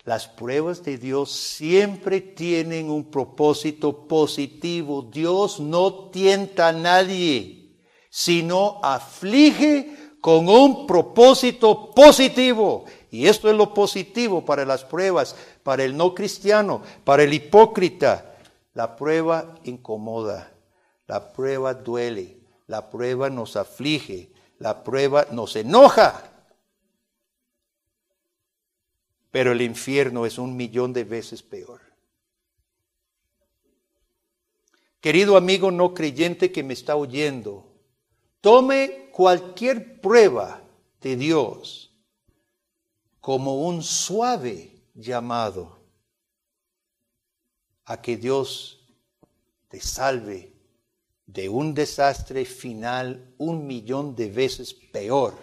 Las 0.04 0.28
pruebas 0.28 0.84
de 0.84 0.98
Dios 0.98 1.32
siempre 1.32 2.20
tienen 2.20 2.90
un 2.90 3.10
propósito 3.10 4.10
positivo. 4.10 5.04
Dios 5.04 5.62
no 5.62 6.10
tienta 6.10 6.68
a 6.68 6.74
nadie, 6.74 7.78
sino 8.10 8.82
aflige 8.84 9.96
con 10.20 10.50
un 10.50 10.86
propósito 10.86 11.92
positivo. 11.92 12.84
Y 13.10 13.28
esto 13.28 13.50
es 13.50 13.56
lo 13.56 13.74
positivo 13.74 14.44
para 14.44 14.66
las 14.66 14.84
pruebas, 14.84 15.36
para 15.64 15.84
el 15.84 15.96
no 15.96 16.14
cristiano, 16.14 16.82
para 17.04 17.24
el 17.24 17.34
hipócrita. 17.34 18.36
La 18.74 18.96
prueba 18.96 19.56
incomoda, 19.64 20.52
la 21.08 21.32
prueba 21.34 21.74
duele, 21.74 22.38
la 22.68 22.90
prueba 22.90 23.30
nos 23.30 23.56
aflige, 23.56 24.30
la 24.60 24.84
prueba 24.84 25.28
nos 25.32 25.56
enoja. 25.56 26.32
pero 29.38 29.52
el 29.52 29.62
infierno 29.62 30.26
es 30.26 30.40
un 30.40 30.58
millón 30.58 30.94
de 30.94 31.04
veces 31.04 31.44
peor. 31.44 31.82
Querido 35.00 35.38
amigo 35.38 35.70
no 35.70 35.94
creyente 35.94 36.52
que 36.52 36.64
me 36.64 36.74
está 36.74 36.96
oyendo, 36.96 37.72
tome 38.42 39.10
cualquier 39.12 40.02
prueba 40.02 40.64
de 41.02 41.16
Dios 41.16 41.94
como 43.20 43.68
un 43.68 43.84
suave 43.84 44.72
llamado 44.94 45.78
a 47.86 48.02
que 48.02 48.18
Dios 48.18 48.80
te 49.68 49.80
salve 49.80 50.54
de 51.26 51.50
un 51.50 51.74
desastre 51.74 52.46
final 52.46 53.34
un 53.38 53.68
millón 53.68 54.16
de 54.16 54.30
veces 54.30 54.74
peor 54.74 55.36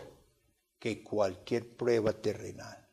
que 0.79 1.03
cualquier 1.03 1.77
prueba 1.77 2.13
terrenal. 2.13 2.85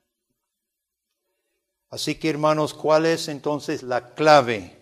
Así 1.89 2.15
que 2.15 2.29
hermanos, 2.29 2.73
¿cuál 2.73 3.05
es 3.05 3.27
entonces 3.27 3.83
la 3.83 4.13
clave 4.13 4.77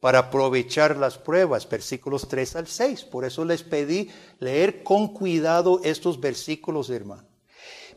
para 0.00 0.20
aprovechar 0.20 0.96
las 0.96 1.18
pruebas? 1.18 1.68
Versículos 1.68 2.26
3 2.26 2.56
al 2.56 2.66
6. 2.66 3.04
Por 3.04 3.26
eso 3.26 3.44
les 3.44 3.62
pedí 3.62 4.10
leer 4.38 4.82
con 4.82 5.08
cuidado 5.12 5.80
estos 5.84 6.18
versículos, 6.18 6.88
hermano. 6.88 7.27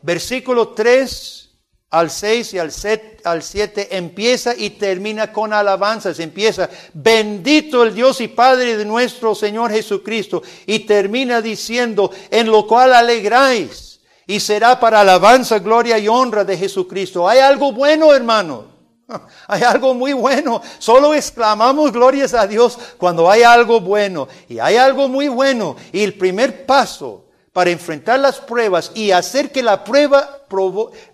Versículo 0.02 0.68
3 0.68 1.50
al 1.90 2.10
6 2.10 2.54
y 2.54 2.58
al 2.58 3.42
7 3.42 3.96
empieza 3.96 4.54
y 4.56 4.70
termina 4.70 5.32
con 5.32 5.52
alabanzas. 5.52 6.18
Empieza, 6.18 6.68
bendito 6.94 7.82
el 7.82 7.94
Dios 7.94 8.20
y 8.20 8.28
Padre 8.28 8.76
de 8.76 8.84
nuestro 8.84 9.34
Señor 9.34 9.70
Jesucristo. 9.70 10.42
Y 10.66 10.80
termina 10.80 11.42
diciendo, 11.42 12.10
en 12.30 12.50
lo 12.50 12.66
cual 12.66 12.94
alegráis 12.94 14.00
y 14.26 14.40
será 14.40 14.80
para 14.80 15.00
alabanza, 15.00 15.58
gloria 15.58 15.98
y 15.98 16.08
honra 16.08 16.44
de 16.44 16.56
Jesucristo. 16.56 17.28
Hay 17.28 17.40
algo 17.40 17.72
bueno, 17.72 18.14
hermano. 18.14 18.72
Hay 19.46 19.62
algo 19.62 19.92
muy 19.92 20.14
bueno. 20.14 20.62
Solo 20.78 21.12
exclamamos 21.12 21.92
glorias 21.92 22.32
a 22.32 22.46
Dios 22.46 22.78
cuando 22.96 23.30
hay 23.30 23.42
algo 23.42 23.80
bueno. 23.80 24.28
Y 24.48 24.58
hay 24.58 24.76
algo 24.76 25.08
muy 25.08 25.28
bueno. 25.28 25.76
Y 25.92 26.02
el 26.02 26.14
primer 26.14 26.64
paso 26.64 27.26
para 27.52 27.70
enfrentar 27.70 28.18
las 28.18 28.40
pruebas 28.40 28.92
y 28.94 29.10
hacer 29.10 29.52
que 29.52 29.62
la 29.62 29.84
prueba 29.84 30.42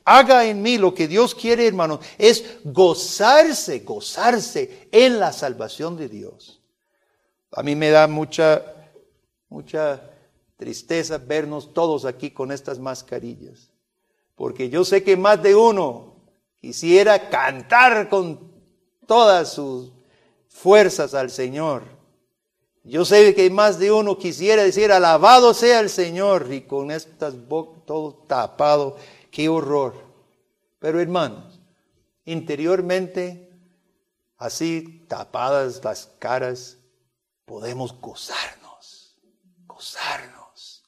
haga 0.05 0.44
en 0.44 0.62
mí 0.62 0.79
lo 0.79 0.94
que 0.94 1.09
Dios 1.09 1.35
quiere, 1.35 1.66
hermano, 1.66 2.01
es 2.16 2.59
gozarse, 2.64 3.81
gozarse 3.81 4.88
en 4.92 5.18
la 5.18 5.33
salvación 5.33 5.96
de 5.96 6.09
Dios. 6.09 6.61
A 7.53 7.62
mí 7.62 7.74
me 7.74 7.90
da 7.90 8.07
mucha, 8.07 8.62
mucha 9.48 10.01
tristeza 10.57 11.18
vernos 11.18 11.72
todos 11.72 12.05
aquí 12.05 12.31
con 12.31 12.53
estas 12.53 12.79
mascarillas. 12.79 13.70
Porque 14.35 14.68
yo 14.68 14.85
sé 14.85 15.03
que 15.03 15.16
más 15.16 15.42
de 15.42 15.55
uno 15.55 16.16
quisiera 16.61 17.31
cantar 17.31 18.09
con 18.09 18.53
todas 19.07 19.53
sus 19.53 19.92
fuerzas 20.48 21.14
al 21.14 21.31
Señor. 21.31 21.97
Yo 22.88 23.05
sé 23.05 23.35
que 23.35 23.51
más 23.51 23.79
de 23.79 23.92
uno 23.92 24.18
quisiera 24.18 24.64
decir, 24.64 24.90
alabado 24.90 25.53
sea 25.53 25.81
el 25.81 25.90
Señor, 25.90 26.48
y 26.51 26.62
con 26.62 26.90
estas 26.90 27.46
bocas 27.48 27.79
todo 27.88 28.12
tapado, 28.27 28.96
qué 29.31 29.48
horror. 29.48 29.94
Pero 30.79 31.01
hermanos, 31.01 31.59
interiormente, 32.27 33.51
así 34.37 35.07
tapadas 35.09 35.83
las 35.83 36.11
caras, 36.18 36.77
podemos 37.46 37.98
gozarnos, 37.98 39.16
gozarnos 39.66 40.85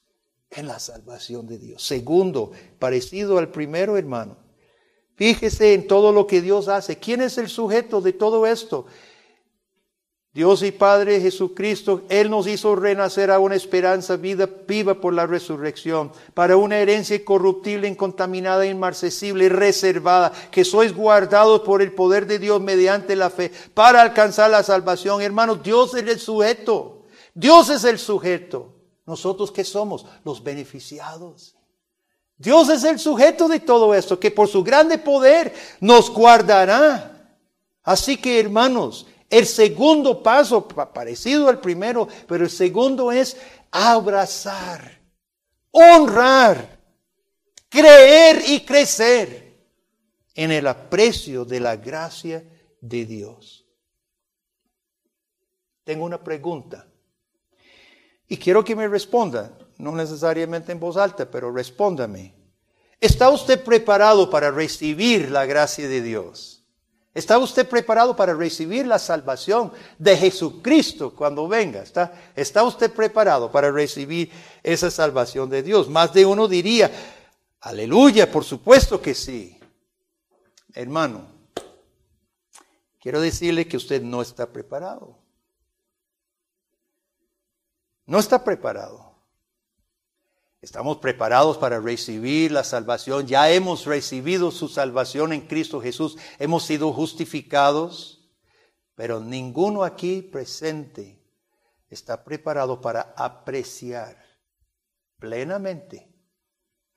en 0.51 0.67
la 0.67 0.77
salvación 0.77 1.47
de 1.47 1.57
Dios. 1.57 1.81
Segundo, 1.81 2.51
parecido 2.77 3.39
al 3.39 3.49
primero 3.49 3.97
hermano. 3.97 4.37
Fíjese 5.15 5.73
en 5.73 5.87
todo 5.87 6.11
lo 6.11 6.27
que 6.27 6.41
Dios 6.41 6.67
hace. 6.67 6.97
¿Quién 6.97 7.21
es 7.21 7.39
el 7.39 7.49
sujeto 7.49 7.99
de 7.99 8.13
todo 8.13 8.45
esto? 8.45 8.85
Dios 10.33 10.63
y 10.63 10.71
Padre 10.71 11.19
Jesucristo, 11.19 12.03
Él 12.07 12.29
nos 12.29 12.47
hizo 12.47 12.73
renacer 12.73 13.31
a 13.31 13.39
una 13.39 13.55
esperanza 13.55 14.15
vida, 14.15 14.47
viva 14.65 14.93
por 14.93 15.13
la 15.13 15.27
resurrección, 15.27 16.13
para 16.33 16.55
una 16.55 16.77
herencia 16.77 17.17
incorruptible, 17.17 17.89
incontaminada, 17.89 18.65
inmarcesible, 18.65 19.49
reservada, 19.49 20.31
que 20.49 20.63
sois 20.63 20.95
guardados 20.95 21.61
por 21.61 21.81
el 21.81 21.91
poder 21.91 22.27
de 22.27 22.39
Dios 22.39 22.61
mediante 22.61 23.17
la 23.17 23.29
fe, 23.29 23.51
para 23.73 24.01
alcanzar 24.01 24.49
la 24.49 24.63
salvación. 24.63 25.21
Hermanos, 25.21 25.61
Dios 25.63 25.93
es 25.95 26.07
el 26.07 26.19
sujeto. 26.19 27.03
Dios 27.33 27.69
es 27.69 27.83
el 27.83 27.99
sujeto. 27.99 28.73
Nosotros 29.05 29.51
qué 29.51 29.65
somos? 29.65 30.05
Los 30.23 30.41
beneficiados. 30.41 31.57
Dios 32.37 32.69
es 32.69 32.85
el 32.85 32.99
sujeto 32.99 33.49
de 33.49 33.59
todo 33.59 33.93
esto, 33.93 34.17
que 34.17 34.31
por 34.31 34.47
su 34.47 34.63
grande 34.63 34.97
poder 34.97 35.53
nos 35.81 36.09
guardará. 36.09 37.35
Así 37.83 38.15
que, 38.15 38.39
hermanos, 38.39 39.07
el 39.31 39.47
segundo 39.47 40.21
paso, 40.21 40.67
parecido 40.67 41.47
al 41.47 41.61
primero, 41.61 42.07
pero 42.27 42.43
el 42.43 42.49
segundo 42.49 43.11
es 43.11 43.37
abrazar, 43.71 44.99
honrar, 45.71 46.79
creer 47.69 48.43
y 48.45 48.59
crecer 48.65 49.57
en 50.35 50.51
el 50.51 50.67
aprecio 50.67 51.45
de 51.45 51.61
la 51.61 51.77
gracia 51.77 52.43
de 52.81 53.05
Dios. 53.05 53.65
Tengo 55.85 56.03
una 56.03 56.21
pregunta 56.21 56.85
y 58.27 58.35
quiero 58.35 58.65
que 58.65 58.75
me 58.75 58.87
responda, 58.89 59.57
no 59.77 59.93
necesariamente 59.93 60.73
en 60.73 60.79
voz 60.79 60.97
alta, 60.97 61.31
pero 61.31 61.53
respóndame. 61.53 62.35
¿Está 62.99 63.29
usted 63.29 63.63
preparado 63.63 64.29
para 64.29 64.51
recibir 64.51 65.31
la 65.31 65.45
gracia 65.45 65.87
de 65.87 66.01
Dios? 66.01 66.60
¿Está 67.13 67.37
usted 67.39 67.67
preparado 67.67 68.15
para 68.15 68.33
recibir 68.33 68.87
la 68.87 68.97
salvación 68.97 69.73
de 69.97 70.15
Jesucristo 70.15 71.13
cuando 71.13 71.47
venga? 71.47 71.81
¿Está, 71.81 72.13
¿Está 72.35 72.63
usted 72.63 72.91
preparado 72.91 73.51
para 73.51 73.69
recibir 73.69 74.31
esa 74.63 74.89
salvación 74.89 75.49
de 75.49 75.61
Dios? 75.61 75.89
Más 75.89 76.13
de 76.13 76.25
uno 76.25 76.47
diría, 76.47 76.89
aleluya, 77.59 78.31
por 78.31 78.45
supuesto 78.45 79.01
que 79.01 79.13
sí. 79.13 79.59
Hermano, 80.73 81.27
quiero 83.01 83.19
decirle 83.19 83.67
que 83.67 83.75
usted 83.75 84.01
no 84.01 84.21
está 84.21 84.47
preparado. 84.47 85.17
No 88.05 88.19
está 88.19 88.41
preparado. 88.41 89.10
Estamos 90.61 90.97
preparados 90.97 91.57
para 91.57 91.79
recibir 91.79 92.51
la 92.51 92.63
salvación. 92.63 93.25
Ya 93.25 93.49
hemos 93.49 93.85
recibido 93.85 94.51
su 94.51 94.67
salvación 94.67 95.33
en 95.33 95.47
Cristo 95.47 95.81
Jesús. 95.81 96.17
Hemos 96.37 96.63
sido 96.63 96.93
justificados. 96.93 98.19
Pero 98.93 99.19
ninguno 99.19 99.83
aquí 99.83 100.21
presente 100.21 101.19
está 101.89 102.23
preparado 102.23 102.79
para 102.79 103.15
apreciar 103.17 104.23
plenamente 105.17 106.13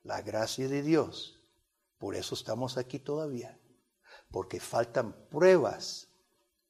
la 0.03 0.21
gracia 0.21 0.67
de 0.67 0.83
Dios. 0.83 1.41
Por 1.97 2.15
eso 2.15 2.35
estamos 2.35 2.77
aquí 2.77 2.99
todavía. 2.99 3.59
Porque 4.29 4.59
faltan 4.59 5.27
pruebas. 5.29 6.07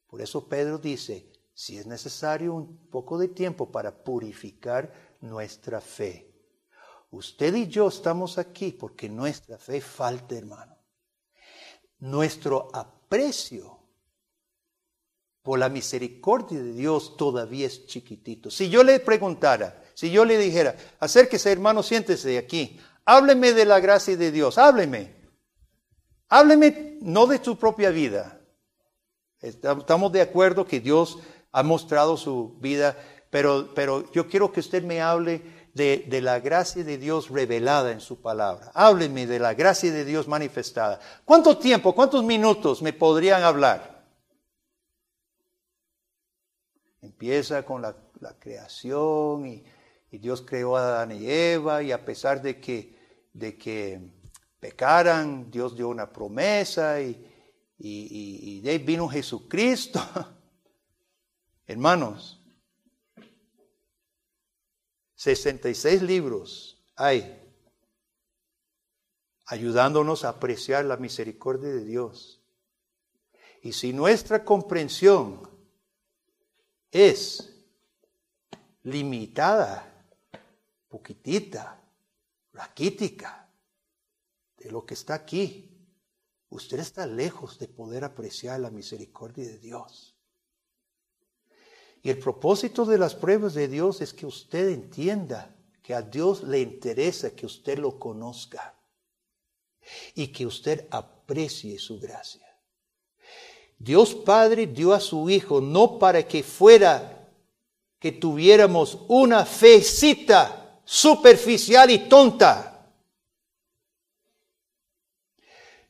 Por 0.08 0.22
eso 0.22 0.48
Pedro 0.48 0.78
dice, 0.78 1.30
si 1.54 1.78
es 1.78 1.86
necesario 1.86 2.54
un 2.54 2.88
poco 2.90 3.18
de 3.18 3.28
tiempo 3.28 3.70
para 3.70 4.02
purificar 4.02 4.94
nuestra 5.20 5.82
fe. 5.82 6.35
Usted 7.16 7.56
y 7.56 7.68
yo 7.68 7.88
estamos 7.88 8.38
aquí 8.38 8.74
porque 8.74 9.08
nuestra 9.08 9.58
fe 9.58 9.80
falta, 9.80 10.36
hermano. 10.36 10.78
Nuestro 12.00 12.70
aprecio 12.74 13.80
por 15.42 15.58
la 15.58 15.70
misericordia 15.70 16.62
de 16.62 16.74
Dios 16.74 17.16
todavía 17.16 17.68
es 17.68 17.88
chiquitito. 17.88 18.52
Si 18.52 18.70
yo 18.70 18.84
le 18.84 19.00
preguntara, 19.00 19.82
si 19.94 20.12
yo 20.12 20.26
le 20.26 20.38
dijera, 20.38 20.76
acérquese 21.00 21.54
hermano, 21.54 21.84
siéntese 21.84 22.38
aquí, 22.38 22.82
hábleme 23.06 23.54
de 23.54 23.64
la 23.64 23.80
gracia 23.80 24.18
de 24.18 24.32
Dios, 24.32 24.58
hábleme. 24.58 25.16
Hábleme 26.28 26.98
no 27.00 27.28
de 27.28 27.42
su 27.42 27.58
propia 27.58 27.92
vida. 27.92 28.42
Estamos 29.40 30.12
de 30.12 30.20
acuerdo 30.20 30.66
que 30.66 30.82
Dios 30.82 31.20
ha 31.54 31.64
mostrado 31.64 32.18
su 32.18 32.58
vida, 32.60 32.98
pero, 33.30 33.74
pero 33.74 34.12
yo 34.12 34.28
quiero 34.28 34.52
que 34.52 34.60
usted 34.60 34.84
me 34.84 35.00
hable 35.00 35.55
de, 35.76 36.22
la 36.22 36.40
gracia 36.40 36.86
de 36.86 36.98
Dios 36.98 37.30
revelada 37.30 37.92
en 37.92 38.00
su 38.00 38.22
palabra. 38.22 38.72
Háblenme 38.74 39.28
de 39.28 39.40
la 39.40 39.54
gracia 39.54 39.92
de 39.92 40.06
Dios 40.06 40.26
manifestada. 40.26 41.02
¿Cuánto 41.26 41.58
tiempo, 41.58 41.94
cuántos 41.94 42.24
minutos 42.24 42.82
me 42.82 42.94
podrían 42.94 43.44
hablar? 43.44 44.06
Empieza 47.02 47.64
con 47.64 47.82
la, 47.82 47.96
creación 48.40 49.46
y, 49.46 49.64
Dios 50.12 50.42
creó 50.48 50.78
a 50.78 50.88
Adán 50.88 51.12
y 51.12 51.30
Eva 51.30 51.84
y 51.84 51.92
a 51.92 52.06
pesar 52.06 52.42
de 52.42 52.62
que, 52.62 53.28
de 53.34 53.58
que 53.58 54.00
pecaran, 54.62 55.52
Dios 55.52 55.76
dio 55.76 55.90
una 55.90 56.10
promesa 56.10 57.02
y, 57.02 57.10
y, 57.78 58.40
y 58.42 58.62
de 58.62 58.78
vino 58.78 59.10
Jesucristo. 59.10 60.00
Hermanos, 61.68 62.45
66 65.16 66.02
libros 66.02 66.84
hay 66.96 67.42
ayudándonos 69.46 70.26
a 70.26 70.30
apreciar 70.30 70.86
la 70.86 70.98
misericordia 70.98 71.70
de 71.70 71.86
Dios. 71.86 72.42
Y 73.62 73.74
si 73.74 73.94
nuestra 73.94 74.44
comprensión 74.44 75.50
es 76.92 77.52
limitada, 78.84 79.92
poquitita, 80.90 81.82
raquítica, 82.54 83.50
de 84.58 84.72
lo 84.72 84.86
que 84.86 84.94
está 84.94 85.14
aquí, 85.14 85.72
usted 86.50 86.80
está 86.80 87.06
lejos 87.06 87.60
de 87.60 87.68
poder 87.68 88.04
apreciar 88.04 88.60
la 88.60 88.72
misericordia 88.72 89.46
de 89.46 89.60
Dios. 89.60 90.15
Y 92.06 92.12
el 92.12 92.20
propósito 92.20 92.86
de 92.86 93.00
las 93.00 93.16
pruebas 93.16 93.56
de 93.56 93.68
Dios 93.68 94.00
es 94.00 94.14
que 94.14 94.28
usted 94.28 94.70
entienda 94.70 95.50
que 95.82 95.96
a 95.96 96.04
Dios 96.04 96.44
le 96.44 96.60
interesa 96.60 97.36
que 97.36 97.48
usted 97.48 97.80
lo 97.80 97.98
conozca 97.98 98.76
y 100.14 100.28
que 100.28 100.46
usted 100.46 100.86
aprecie 100.92 101.80
su 101.80 102.00
gracia. 102.00 102.46
Dios 103.80 104.14
Padre 104.14 104.68
dio 104.68 104.94
a 104.94 105.00
su 105.00 105.28
Hijo 105.32 105.60
no 105.60 105.98
para 105.98 106.28
que 106.28 106.44
fuera 106.44 107.28
que 107.98 108.12
tuviéramos 108.12 109.00
una 109.08 109.44
fecita 109.44 110.80
superficial 110.86 111.90
y 111.90 112.08
tonta. 112.08 112.88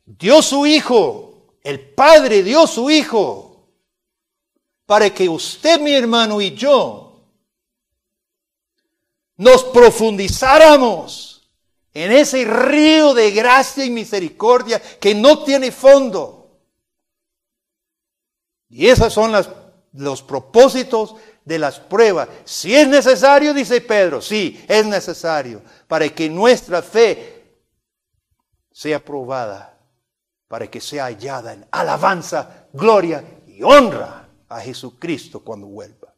Dio 0.06 0.42
su 0.42 0.66
Hijo, 0.66 1.58
el 1.62 1.90
Padre 1.90 2.42
dio 2.42 2.66
su 2.68 2.90
Hijo 2.90 3.45
para 4.86 5.10
que 5.10 5.28
usted, 5.28 5.80
mi 5.80 5.94
hermano, 5.94 6.40
y 6.42 6.54
yo 6.54 7.06
nos 9.38 9.64
profundizáramos 9.66 11.50
en 11.94 12.12
ese 12.12 12.46
río 12.46 13.14
de 13.14 13.32
gracia 13.32 13.86
y 13.86 13.90
misericordia 13.90 14.82
que 15.00 15.16
no 15.16 15.44
tiene 15.44 15.72
fondo. 15.72 16.60
Y 18.70 18.88
esos 18.88 19.14
son 19.14 19.34
los 19.94 20.22
propósitos 20.22 21.16
de 21.44 21.60
las 21.60 21.80
pruebas. 21.80 22.28
Si 22.44 22.76
es 22.76 22.88
necesario, 22.88 23.54
dice 23.54 23.82
Pedro, 23.82 24.22
sí, 24.22 24.64
es 24.68 24.86
necesario, 24.86 25.62
para 25.88 26.08
que 26.10 26.30
nuestra 26.30 26.82
fe 26.82 27.60
sea 28.72 29.04
probada, 29.04 29.78
para 30.48 30.68
que 30.70 30.82
sea 30.82 31.06
hallada 31.06 31.54
en 31.54 31.66
alabanza, 31.72 32.68
gloria 32.74 33.24
y 33.48 33.64
honra 33.64 34.25
a 34.56 34.62
Jesucristo 34.62 35.42
cuando 35.42 35.68
vuelva. 35.68 36.14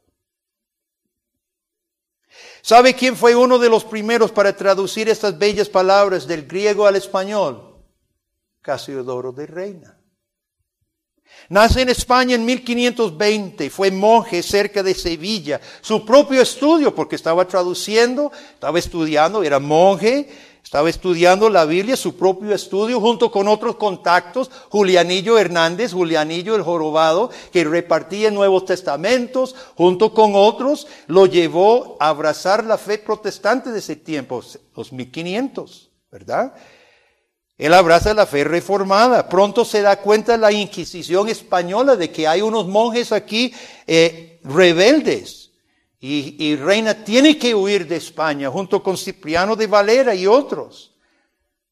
¿Sabe 2.61 2.93
quién 2.93 3.15
fue 3.15 3.35
uno 3.35 3.57
de 3.57 3.67
los 3.67 3.83
primeros 3.83 4.31
para 4.31 4.55
traducir 4.55 5.09
estas 5.09 5.39
bellas 5.39 5.69
palabras 5.69 6.27
del 6.27 6.45
griego 6.45 6.85
al 6.85 6.95
español? 6.95 7.75
Casiodoro 8.61 9.31
de 9.31 9.47
Reina. 9.47 9.97
Nace 11.49 11.81
en 11.81 11.89
España 11.89 12.35
en 12.35 12.45
1520, 12.45 13.69
fue 13.71 13.89
monje 13.89 14.43
cerca 14.43 14.83
de 14.83 14.93
Sevilla. 14.93 15.59
Su 15.81 16.05
propio 16.05 16.41
estudio, 16.41 16.93
porque 16.93 17.15
estaba 17.15 17.47
traduciendo, 17.47 18.31
estaba 18.53 18.77
estudiando, 18.77 19.43
era 19.43 19.59
monje, 19.59 20.29
estaba 20.67 20.89
estudiando 20.89 21.49
la 21.49 21.63
Biblia, 21.63 21.95
su 21.95 22.17
propio 22.17 22.53
estudio, 22.53 22.99
junto 22.99 23.31
con 23.31 23.47
otros 23.47 23.77
contactos, 23.77 24.51
Julianillo 24.67 25.37
Hernández, 25.37 25.93
Julianillo 25.93 26.57
el 26.57 26.61
Jorobado, 26.61 27.29
que 27.53 27.63
repartía 27.63 28.31
Nuevos 28.31 28.65
Testamentos, 28.65 29.55
junto 29.77 30.13
con 30.13 30.33
otros, 30.35 30.85
lo 31.07 31.25
llevó 31.25 31.95
a 32.01 32.09
abrazar 32.09 32.65
la 32.65 32.77
fe 32.77 32.97
protestante 32.97 33.71
de 33.71 33.79
ese 33.79 33.95
tiempo, 33.95 34.43
los 34.75 34.91
1500, 34.91 35.89
¿verdad? 36.11 36.53
Él 37.57 37.73
abraza 37.73 38.13
la 38.13 38.25
fe 38.25 38.43
reformada. 38.43 39.29
Pronto 39.29 39.63
se 39.63 39.81
da 39.81 40.01
cuenta 40.01 40.35
la 40.35 40.51
Inquisición 40.51 41.29
española 41.29 41.95
de 41.95 42.11
que 42.11 42.27
hay 42.27 42.41
unos 42.41 42.67
monjes 42.67 43.13
aquí 43.13 43.53
eh, 43.87 44.41
rebeldes. 44.43 45.46
Y, 45.99 46.55
Reina 46.55 47.03
tiene 47.03 47.39
que 47.39 47.55
huir 47.55 47.87
de 47.87 47.95
España 47.95 48.51
junto 48.51 48.83
con 48.83 48.97
Cipriano 48.97 49.55
de 49.55 49.65
Valera 49.65 50.13
y 50.13 50.27
otros. 50.27 50.91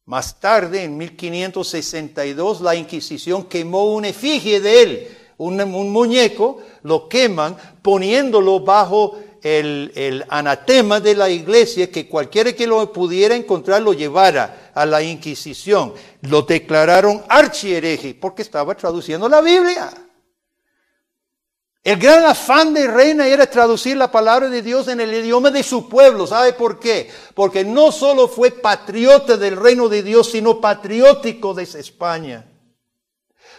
Más 0.05 0.39
tarde, 0.39 0.83
en 0.83 0.97
1562, 0.97 2.61
la 2.61 2.75
Inquisición 2.75 3.45
quemó 3.45 3.93
una 3.93 4.07
efigie 4.07 4.59
de 4.59 4.81
él, 4.81 5.17
un, 5.37 5.57
muñeco, 5.91 6.59
lo 6.83 7.07
queman 7.07 7.55
poniéndolo 7.81 8.61
bajo 8.61 9.17
el, 9.43 10.25
anatema 10.29 10.99
de 10.99 11.15
la 11.15 11.29
iglesia 11.29 11.91
que 11.91 12.07
cualquiera 12.07 12.53
que 12.53 12.65
lo 12.65 12.91
pudiera 12.91 13.35
encontrar 13.35 13.81
lo 13.83 13.93
llevara 13.93 14.71
a 14.73 14.87
la 14.87 15.03
Inquisición. 15.03 15.93
Lo 16.21 16.41
declararon 16.41 17.23
archiereje 17.29 18.15
porque 18.15 18.41
estaba 18.41 18.73
traduciendo 18.73 19.29
la 19.29 19.41
Biblia. 19.41 20.04
El 21.85 21.99
gran 21.99 22.25
afán 22.25 22.73
de 22.73 22.87
Reina 22.87 23.27
era 23.27 23.45
traducir 23.45 23.95
la 23.95 24.09
palabra 24.09 24.49
de 24.49 24.63
Dios 24.63 24.87
en 24.87 24.99
el 24.99 25.13
idioma 25.13 25.51
de 25.51 25.61
su 25.61 25.87
pueblo. 25.87 26.25
¿Sabe 26.25 26.53
por 26.53 26.79
qué? 26.79 27.11
Porque 27.35 27.63
no 27.63 27.91
solo 27.91 28.27
fue 28.27 28.49
patriota 28.49 29.37
del 29.37 29.55
reino 29.55 29.87
de 29.87 30.01
Dios, 30.01 30.31
sino 30.31 30.59
patriótico 30.59 31.53
de 31.53 31.61
España. 31.61 32.43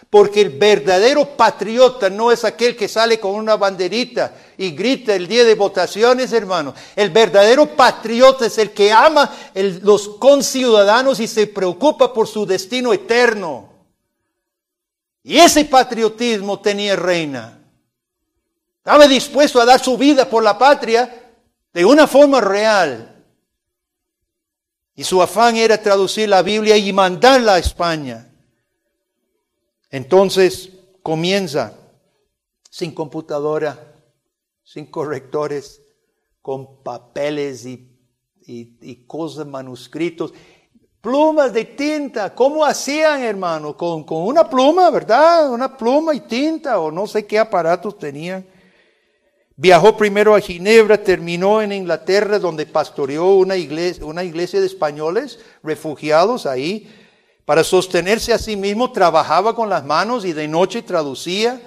Porque 0.09 0.41
el 0.41 0.49
verdadero 0.49 1.37
patriota 1.37 2.09
no 2.09 2.29
es 2.29 2.43
aquel 2.43 2.75
que 2.75 2.89
sale 2.89 3.17
con 3.17 3.31
una 3.31 3.55
banderita 3.55 4.35
y 4.57 4.71
grita 4.71 5.15
el 5.15 5.25
día 5.25 5.45
de 5.45 5.55
votaciones, 5.55 6.33
hermano. 6.33 6.73
El 6.97 7.11
verdadero 7.11 7.77
patriota 7.77 8.45
es 8.45 8.57
el 8.57 8.71
que 8.71 8.91
ama 8.91 9.33
los 9.83 10.09
conciudadanos 10.19 11.21
y 11.21 11.27
se 11.27 11.47
preocupa 11.47 12.13
por 12.13 12.27
su 12.27 12.45
destino 12.45 12.91
eterno. 12.91 13.69
Y 15.23 15.37
ese 15.37 15.63
patriotismo 15.63 16.59
tenía 16.59 16.97
reina. 16.97 17.57
Estaba 18.87 19.05
dispuesto 19.05 19.59
a 19.59 19.65
dar 19.65 19.81
su 19.81 19.97
vida 19.97 20.29
por 20.29 20.41
la 20.41 20.57
patria 20.57 21.33
de 21.73 21.83
una 21.83 22.07
forma 22.07 22.39
real. 22.39 23.21
Y 24.95 25.03
su 25.03 25.21
afán 25.21 25.57
era 25.57 25.77
traducir 25.77 26.29
la 26.29 26.41
Biblia 26.41 26.77
y 26.77 26.93
mandarla 26.93 27.55
a 27.55 27.59
España. 27.59 28.33
Entonces 29.89 30.69
comienza 31.03 31.73
sin 32.69 32.93
computadora, 32.93 33.93
sin 34.63 34.85
correctores, 34.85 35.81
con 36.41 36.81
papeles 36.81 37.65
y, 37.65 39.03
cosas, 39.05 39.45
manuscritos, 39.45 40.33
plumas 41.01 41.51
de 41.51 41.65
tinta. 41.65 42.33
¿Cómo 42.33 42.63
hacían, 42.63 43.21
hermano? 43.21 43.75
Con, 43.75 44.05
con 44.05 44.25
una 44.25 44.49
pluma, 44.49 44.89
¿verdad? 44.91 45.51
Una 45.51 45.75
pluma 45.75 46.15
y 46.15 46.21
tinta, 46.21 46.79
o 46.79 46.89
no 46.89 47.05
sé 47.05 47.27
qué 47.27 47.37
aparatos 47.37 47.99
tenían. 47.99 48.55
Viajó 49.59 49.97
primero 49.97 50.35
a 50.35 50.39
Ginebra, 50.39 51.01
terminó 51.03 51.63
en 51.63 51.71
Inglaterra, 51.71 52.37
donde 52.37 52.67
pastoreó 52.67 53.29
una 53.37 53.55
iglesia, 53.55 54.05
una 54.05 54.23
iglesia 54.23 54.59
de 54.59 54.67
españoles 54.67 55.39
refugiados 55.63 56.45
ahí. 56.45 56.87
Para 57.43 57.63
sostenerse 57.63 58.33
a 58.33 58.37
sí 58.37 58.55
mismo 58.55 58.91
trabajaba 58.91 59.55
con 59.55 59.67
las 59.67 59.83
manos 59.83 60.25
y 60.25 60.33
de 60.33 60.47
noche 60.47 60.83
traducía, 60.83 61.59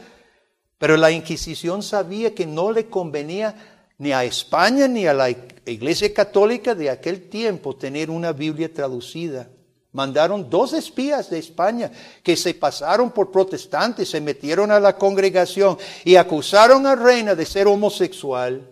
pero 0.79 0.97
la 0.97 1.11
Inquisición 1.11 1.83
sabía 1.83 2.33
que 2.33 2.47
no 2.47 2.71
le 2.71 2.87
convenía 2.87 3.57
ni 3.99 4.13
a 4.13 4.23
España 4.23 4.87
ni 4.87 5.09
a 5.09 5.13
la 5.13 5.29
Iglesia 5.67 6.15
Católica 6.15 6.77
de 6.77 6.91
aquel 6.91 7.29
tiempo 7.29 7.75
tener 7.75 8.09
una 8.09 8.33
Biblia 8.33 8.73
traducida. 8.73 9.49
Mandaron 9.93 10.49
dos 10.49 10.73
espías 10.73 11.31
de 11.31 11.39
España 11.39 11.91
que 12.23 12.37
se 12.37 12.55
pasaron 12.55 13.11
por 13.11 13.31
protestantes, 13.31 14.11
se 14.11 14.21
metieron 14.21 14.71
a 14.71 14.79
la 14.79 14.97
congregación 14.97 15.77
y 16.05 16.17
acusaron 16.17 16.87
a 16.87 16.95
Reina 16.95 17.35
de 17.35 17.45
ser 17.45 17.67
homosexual. 17.67 18.69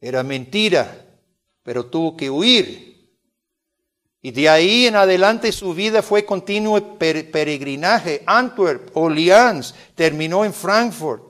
Era 0.00 0.22
mentira, 0.22 1.04
pero 1.62 1.86
tuvo 1.86 2.16
que 2.16 2.30
huir 2.30 2.92
y 4.24 4.30
de 4.30 4.48
ahí 4.48 4.86
en 4.86 4.94
adelante 4.94 5.50
su 5.50 5.74
vida 5.74 6.00
fue 6.00 6.24
continuo 6.24 6.96
peregrinaje. 6.96 8.22
Antwerp, 8.24 8.96
Orleans, 8.96 9.74
terminó 9.96 10.44
en 10.44 10.54
Frankfurt. 10.54 11.24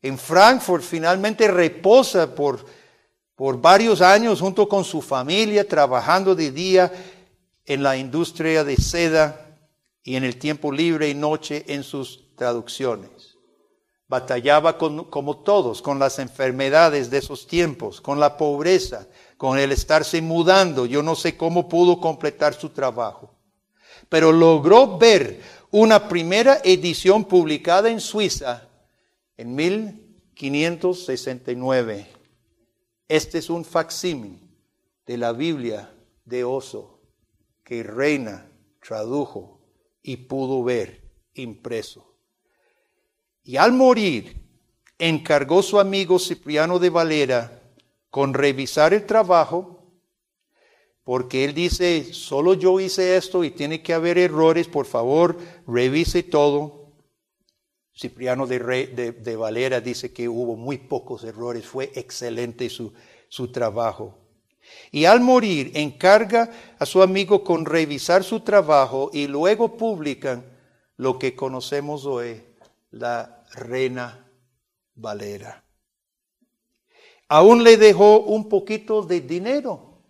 En 0.00 0.16
Frankfurt 0.16 0.84
finalmente 0.84 1.48
reposa 1.48 2.32
por, 2.32 2.64
por 3.34 3.60
varios 3.60 4.00
años 4.00 4.40
junto 4.40 4.68
con 4.68 4.84
su 4.84 5.02
familia, 5.02 5.66
trabajando 5.66 6.36
de 6.36 6.52
día 6.52 6.92
en 7.70 7.82
la 7.84 7.96
industria 7.96 8.64
de 8.64 8.76
seda 8.76 9.56
y 10.02 10.16
en 10.16 10.24
el 10.24 10.40
tiempo 10.40 10.72
libre 10.72 11.08
y 11.08 11.14
noche 11.14 11.64
en 11.68 11.84
sus 11.84 12.34
traducciones. 12.34 13.36
Batallaba 14.08 14.76
como 14.76 15.36
todos 15.44 15.80
con 15.80 16.00
las 16.00 16.18
enfermedades 16.18 17.10
de 17.10 17.18
esos 17.18 17.46
tiempos, 17.46 18.00
con 18.00 18.18
la 18.18 18.36
pobreza, 18.36 19.06
con 19.36 19.56
el 19.56 19.70
estarse 19.70 20.20
mudando. 20.20 20.84
Yo 20.84 21.00
no 21.00 21.14
sé 21.14 21.36
cómo 21.36 21.68
pudo 21.68 22.00
completar 22.00 22.54
su 22.54 22.70
trabajo. 22.70 23.36
Pero 24.08 24.32
logró 24.32 24.98
ver 24.98 25.40
una 25.70 26.08
primera 26.08 26.60
edición 26.64 27.24
publicada 27.24 27.88
en 27.88 28.00
Suiza 28.00 28.66
en 29.36 29.54
1569. 29.54 32.08
Este 33.06 33.38
es 33.38 33.48
un 33.48 33.64
facsímil 33.64 34.40
de 35.06 35.16
la 35.16 35.30
Biblia 35.30 35.88
de 36.24 36.42
Oso 36.42 36.89
que 37.70 37.84
Reina 37.84 38.50
tradujo 38.84 39.60
y 40.02 40.16
pudo 40.16 40.64
ver 40.64 41.08
impreso. 41.34 42.16
Y 43.44 43.58
al 43.58 43.72
morir, 43.72 44.44
encargó 44.98 45.62
su 45.62 45.78
amigo 45.78 46.18
Cipriano 46.18 46.80
de 46.80 46.90
Valera 46.90 47.62
con 48.10 48.34
revisar 48.34 48.92
el 48.92 49.06
trabajo, 49.06 49.86
porque 51.04 51.44
él 51.44 51.54
dice, 51.54 52.12
solo 52.12 52.54
yo 52.54 52.80
hice 52.80 53.16
esto 53.16 53.44
y 53.44 53.52
tiene 53.52 53.84
que 53.84 53.94
haber 53.94 54.18
errores, 54.18 54.66
por 54.66 54.86
favor, 54.86 55.38
revise 55.64 56.24
todo. 56.24 56.90
Cipriano 57.96 58.48
de, 58.48 59.14
de, 59.16 59.36
Valera 59.36 59.80
dice 59.80 60.12
que 60.12 60.28
hubo 60.28 60.56
muy 60.56 60.76
pocos 60.76 61.22
errores, 61.22 61.66
fue 61.66 61.92
excelente 61.94 62.68
su, 62.68 62.92
su 63.28 63.52
trabajo. 63.52 64.19
Y 64.90 65.04
al 65.04 65.20
morir, 65.20 65.72
encarga 65.74 66.50
a 66.78 66.86
su 66.86 67.02
amigo 67.02 67.44
con 67.44 67.64
revisar 67.64 68.24
su 68.24 68.40
trabajo 68.40 69.10
y 69.12 69.26
luego 69.26 69.76
publican 69.76 70.44
lo 70.96 71.18
que 71.18 71.34
conocemos 71.34 72.04
hoy, 72.06 72.42
la 72.90 73.44
Reina 73.54 74.26
Valera 74.94 75.64
aún 77.30 77.62
le 77.62 77.76
dejó 77.76 78.20
un 78.22 78.48
poquito 78.48 79.02
de 79.02 79.20
dinero 79.20 80.02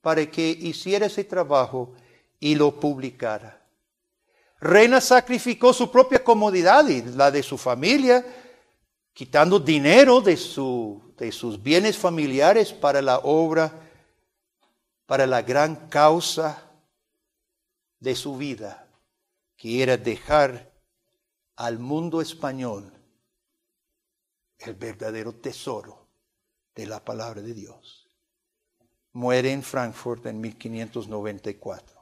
para 0.00 0.26
que 0.28 0.50
hiciera 0.50 1.06
ese 1.06 1.22
trabajo 1.22 1.94
y 2.40 2.56
lo 2.56 2.78
publicara. 2.80 3.64
Reina 4.60 5.00
sacrificó 5.00 5.72
su 5.72 5.90
propia 5.92 6.24
comodidad 6.24 6.88
y 6.88 7.02
la 7.02 7.30
de 7.30 7.44
su 7.44 7.56
familia, 7.56 8.26
quitando 9.12 9.60
dinero 9.60 10.20
de, 10.20 10.36
su, 10.36 11.14
de 11.16 11.30
sus 11.30 11.62
bienes 11.62 11.96
familiares 11.96 12.72
para 12.72 13.00
la 13.00 13.18
obra, 13.18 13.85
para 15.06 15.26
la 15.26 15.42
gran 15.42 15.88
causa 15.88 16.70
de 18.00 18.14
su 18.14 18.36
vida, 18.36 18.88
que 19.56 19.82
era 19.82 19.96
dejar 19.96 20.72
al 21.56 21.78
mundo 21.78 22.20
español 22.20 22.92
el 24.58 24.74
verdadero 24.74 25.34
tesoro 25.34 26.08
de 26.74 26.86
la 26.86 27.04
palabra 27.04 27.40
de 27.40 27.54
Dios. 27.54 28.08
Muere 29.12 29.52
en 29.52 29.62
Frankfurt 29.62 30.26
en 30.26 30.40
1594. 30.40 31.96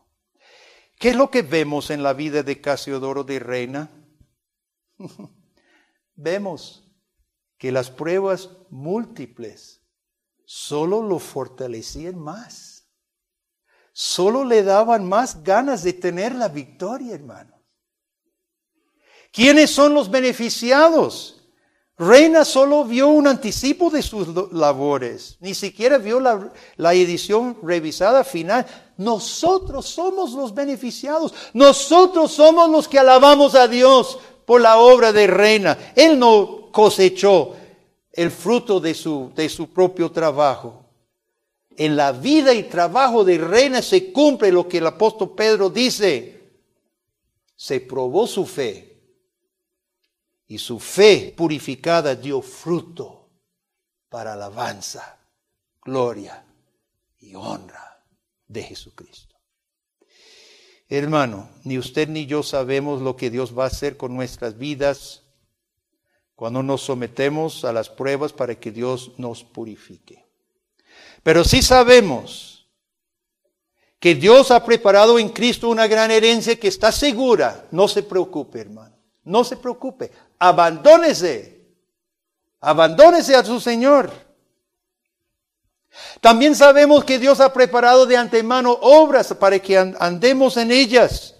¿Qué 0.98 1.10
es 1.10 1.16
lo 1.16 1.30
que 1.30 1.42
vemos 1.42 1.90
en 1.90 2.02
la 2.02 2.12
vida 2.12 2.42
de 2.42 2.60
Casiodoro 2.60 3.22
de 3.22 3.38
Reina? 3.38 3.90
vemos 6.14 6.84
que 7.58 7.70
las 7.70 7.90
pruebas 7.90 8.50
múltiples 8.70 9.80
solo 10.44 11.02
lo 11.02 11.18
fortalecían 11.18 12.18
más. 12.18 12.73
Solo 13.96 14.44
le 14.44 14.64
daban 14.64 15.08
más 15.08 15.44
ganas 15.44 15.84
de 15.84 15.92
tener 15.92 16.34
la 16.34 16.48
victoria, 16.48 17.14
hermanos. 17.14 17.54
¿Quiénes 19.30 19.70
son 19.70 19.94
los 19.94 20.10
beneficiados? 20.10 21.40
Reina 21.96 22.44
solo 22.44 22.84
vio 22.84 23.06
un 23.06 23.28
anticipo 23.28 23.88
de 23.90 24.02
sus 24.02 24.52
labores, 24.52 25.36
ni 25.38 25.54
siquiera 25.54 25.98
vio 25.98 26.18
la, 26.18 26.92
edición 26.92 27.56
revisada 27.62 28.24
final. 28.24 28.66
Nosotros 28.96 29.86
somos 29.86 30.32
los 30.32 30.52
beneficiados, 30.52 31.32
nosotros 31.52 32.32
somos 32.32 32.68
los 32.68 32.88
que 32.88 32.98
alabamos 32.98 33.54
a 33.54 33.68
Dios 33.68 34.18
por 34.44 34.60
la 34.60 34.78
obra 34.78 35.12
de 35.12 35.28
Reina. 35.28 35.78
Él 35.94 36.18
no 36.18 36.72
cosechó 36.72 37.54
el 38.10 38.32
fruto 38.32 38.80
de 38.80 38.92
su, 38.92 39.30
de 39.36 39.48
su 39.48 39.68
propio 39.68 40.10
trabajo. 40.10 40.83
En 41.76 41.96
la 41.96 42.12
vida 42.12 42.54
y 42.54 42.64
trabajo 42.64 43.24
de 43.24 43.38
Reina 43.38 43.82
se 43.82 44.12
cumple 44.12 44.52
lo 44.52 44.68
que 44.68 44.78
el 44.78 44.86
apóstol 44.86 45.34
Pedro 45.34 45.70
dice. 45.70 46.52
Se 47.56 47.80
probó 47.80 48.26
su 48.26 48.46
fe 48.46 48.94
y 50.46 50.58
su 50.58 50.78
fe 50.78 51.34
purificada 51.36 52.14
dio 52.14 52.42
fruto 52.42 53.28
para 54.08 54.34
alabanza, 54.34 55.18
gloria 55.82 56.44
y 57.18 57.34
honra 57.34 58.04
de 58.46 58.62
Jesucristo. 58.62 59.34
Hermano, 60.88 61.48
ni 61.64 61.78
usted 61.78 62.08
ni 62.08 62.26
yo 62.26 62.42
sabemos 62.42 63.00
lo 63.00 63.16
que 63.16 63.30
Dios 63.30 63.56
va 63.58 63.64
a 63.64 63.68
hacer 63.68 63.96
con 63.96 64.14
nuestras 64.14 64.58
vidas 64.58 65.22
cuando 66.34 66.62
nos 66.62 66.82
sometemos 66.82 67.64
a 67.64 67.72
las 67.72 67.88
pruebas 67.88 68.32
para 68.32 68.54
que 68.54 68.70
Dios 68.70 69.12
nos 69.18 69.42
purifique. 69.44 70.23
Pero 71.22 71.44
sí 71.44 71.62
sabemos 71.62 72.68
que 73.98 74.14
Dios 74.14 74.50
ha 74.50 74.64
preparado 74.64 75.18
en 75.18 75.30
Cristo 75.30 75.68
una 75.68 75.86
gran 75.86 76.10
herencia 76.10 76.60
que 76.60 76.68
está 76.68 76.92
segura. 76.92 77.66
No 77.70 77.88
se 77.88 78.02
preocupe, 78.02 78.60
hermano. 78.60 78.94
No 79.24 79.44
se 79.44 79.56
preocupe. 79.56 80.10
Abandónese. 80.38 81.64
Abandónese 82.60 83.34
a 83.34 83.44
su 83.44 83.60
Señor. 83.60 84.12
También 86.20 86.54
sabemos 86.54 87.04
que 87.04 87.18
Dios 87.18 87.40
ha 87.40 87.52
preparado 87.52 88.04
de 88.06 88.16
antemano 88.16 88.72
obras 88.82 89.32
para 89.34 89.58
que 89.58 89.78
andemos 89.78 90.56
en 90.56 90.70
ellas. 90.70 91.34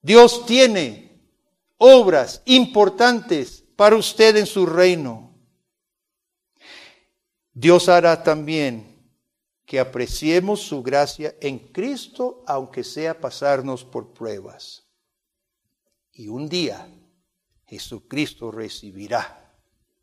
Dios 0.00 0.46
tiene 0.46 1.20
obras 1.78 2.42
importantes 2.44 3.64
para 3.76 3.96
usted 3.96 4.36
en 4.36 4.46
su 4.46 4.66
reino. 4.66 5.25
Dios 7.58 7.88
hará 7.88 8.22
también 8.22 9.02
que 9.64 9.80
apreciemos 9.80 10.60
su 10.60 10.82
gracia 10.82 11.34
en 11.40 11.58
Cristo, 11.58 12.44
aunque 12.46 12.84
sea 12.84 13.18
pasarnos 13.18 13.82
por 13.82 14.12
pruebas. 14.12 14.86
Y 16.12 16.28
un 16.28 16.50
día 16.50 16.86
Jesucristo 17.64 18.50
recibirá 18.50 19.54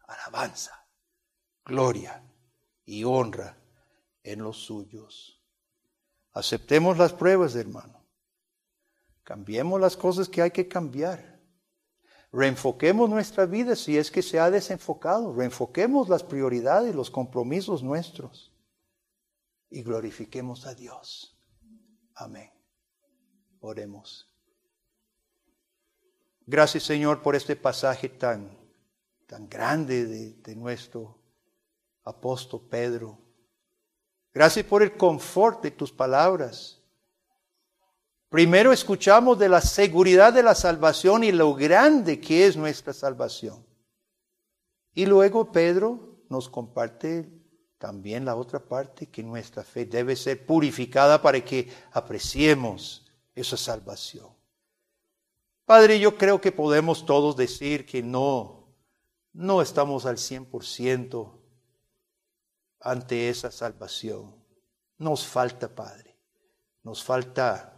alabanza, 0.08 0.84
gloria 1.64 2.24
y 2.88 3.04
honra 3.04 3.56
en 4.24 4.42
los 4.42 4.58
suyos. 4.58 5.40
Aceptemos 6.32 6.98
las 6.98 7.14
pruebas, 7.14 7.54
hermano. 7.54 8.04
Cambiemos 9.24 9.80
las 9.80 9.96
cosas 9.96 10.28
que 10.28 10.42
hay 10.42 10.50
que 10.50 10.68
cambiar. 10.68 11.33
Reenfoquemos 12.34 13.08
nuestra 13.12 13.46
vida 13.46 13.76
si 13.76 13.96
es 13.96 14.10
que 14.10 14.24
se 14.24 14.40
ha 14.40 14.50
desenfocado. 14.50 15.36
Reenfoquemos 15.36 16.10
las 16.10 16.24
prioridades, 16.24 16.96
los 16.96 17.12
compromisos 17.12 17.84
nuestros. 17.84 18.52
Y 19.70 19.84
glorifiquemos 19.84 20.66
a 20.66 20.74
Dios. 20.74 21.38
Amén. 22.16 22.52
Oremos. 23.60 24.28
Gracias 26.46 26.84
Señor 26.84 27.22
por 27.22 27.36
este 27.36 27.56
pasaje 27.56 28.10
tan, 28.10 28.58
tan 29.28 29.48
grande 29.48 30.06
de, 30.06 30.34
de 30.34 30.56
nuestro 30.56 31.20
apóstol 32.04 32.68
Pedro. 32.68 33.18
Gracias 34.34 34.66
por 34.66 34.82
el 34.82 34.98
confort 34.98 35.62
de 35.62 35.70
tus 35.70 35.92
palabras. 35.92 36.83
Primero 38.34 38.74
escuchamos 38.74 39.38
de 39.38 39.48
la 39.48 39.62
seguridad 39.62 40.34
de 40.34 40.42
la 40.42 40.56
salvación 40.56 41.24
y 41.24 41.32
lo 41.32 41.54
grande 41.54 42.20
que 42.20 42.48
es 42.48 42.58
nuestra 42.58 42.92
salvación. 42.92 43.64
Y 44.96 45.06
luego 45.06 45.52
Pedro 45.52 46.18
nos 46.30 46.50
comparte 46.50 47.30
también 47.78 48.26
la 48.26 48.36
otra 48.36 48.58
parte, 48.58 49.06
que 49.06 49.22
nuestra 49.22 49.64
fe 49.64 49.86
debe 49.86 50.16
ser 50.16 50.48
purificada 50.48 51.22
para 51.22 51.46
que 51.46 51.72
apreciemos 51.92 53.06
esa 53.36 53.56
salvación. 53.56 54.30
Padre, 55.64 56.00
yo 56.00 56.18
creo 56.18 56.42
que 56.42 56.52
podemos 56.52 57.06
todos 57.06 57.38
decir 57.38 57.86
que 57.86 58.02
no, 58.02 58.68
no 59.32 59.62
estamos 59.62 60.08
al 60.08 60.18
100% 60.18 61.32
ante 62.80 63.30
esa 63.30 63.52
salvación. 63.52 64.34
Nos 64.98 65.24
falta, 65.28 65.68
Padre. 65.68 66.18
Nos 66.82 67.04
falta 67.04 67.73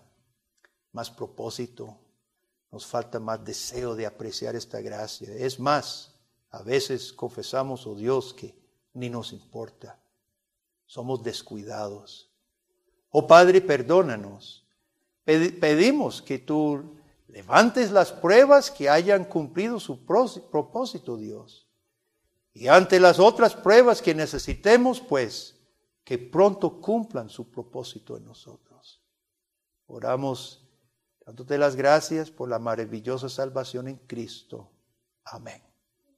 más 0.96 1.12
propósito. 1.12 1.98
Nos 2.72 2.86
falta 2.86 3.20
más 3.20 3.44
deseo 3.44 3.96
de 3.96 4.06
apreciar 4.06 4.56
esta 4.56 4.82
gracia. 4.82 5.30
Es 5.36 5.60
más, 5.60 6.16
a 6.50 6.64
veces 6.64 7.14
confesamos, 7.14 7.86
oh 7.86 7.96
Dios, 7.96 8.34
que 8.34 8.56
ni 8.94 9.10
nos 9.10 9.34
importa. 9.34 10.00
Somos 10.88 11.22
descuidados. 11.22 12.32
Oh 13.12 13.28
Padre, 13.28 13.62
perdónanos. 13.62 14.66
Pedimos 15.26 16.22
que 16.22 16.40
tú 16.40 16.96
levantes 17.28 17.92
las 17.92 18.12
pruebas 18.12 18.72
que 18.72 18.90
hayan 18.90 19.26
cumplido 19.26 19.80
su 19.80 20.06
propósito, 20.06 21.18
Dios. 21.18 21.68
Y 22.54 22.68
ante 22.68 23.02
las 23.02 23.20
otras 23.20 23.54
pruebas 23.54 24.02
que 24.02 24.16
necesitemos, 24.16 25.02
pues, 25.02 25.58
que 26.06 26.18
pronto 26.18 26.80
cumplan 26.80 27.30
su 27.30 27.50
propósito 27.50 28.16
en 28.16 28.26
nosotros. 28.26 29.02
Oramos 29.88 30.65
dándote 31.26 31.58
las 31.58 31.76
gracias 31.76 32.32
por 32.32 32.50
la 32.50 32.60
maravillosa 32.60 33.30
salvación 33.30 33.88
en 33.88 33.98
Cristo. 33.98 34.72
Amén. 35.26 35.62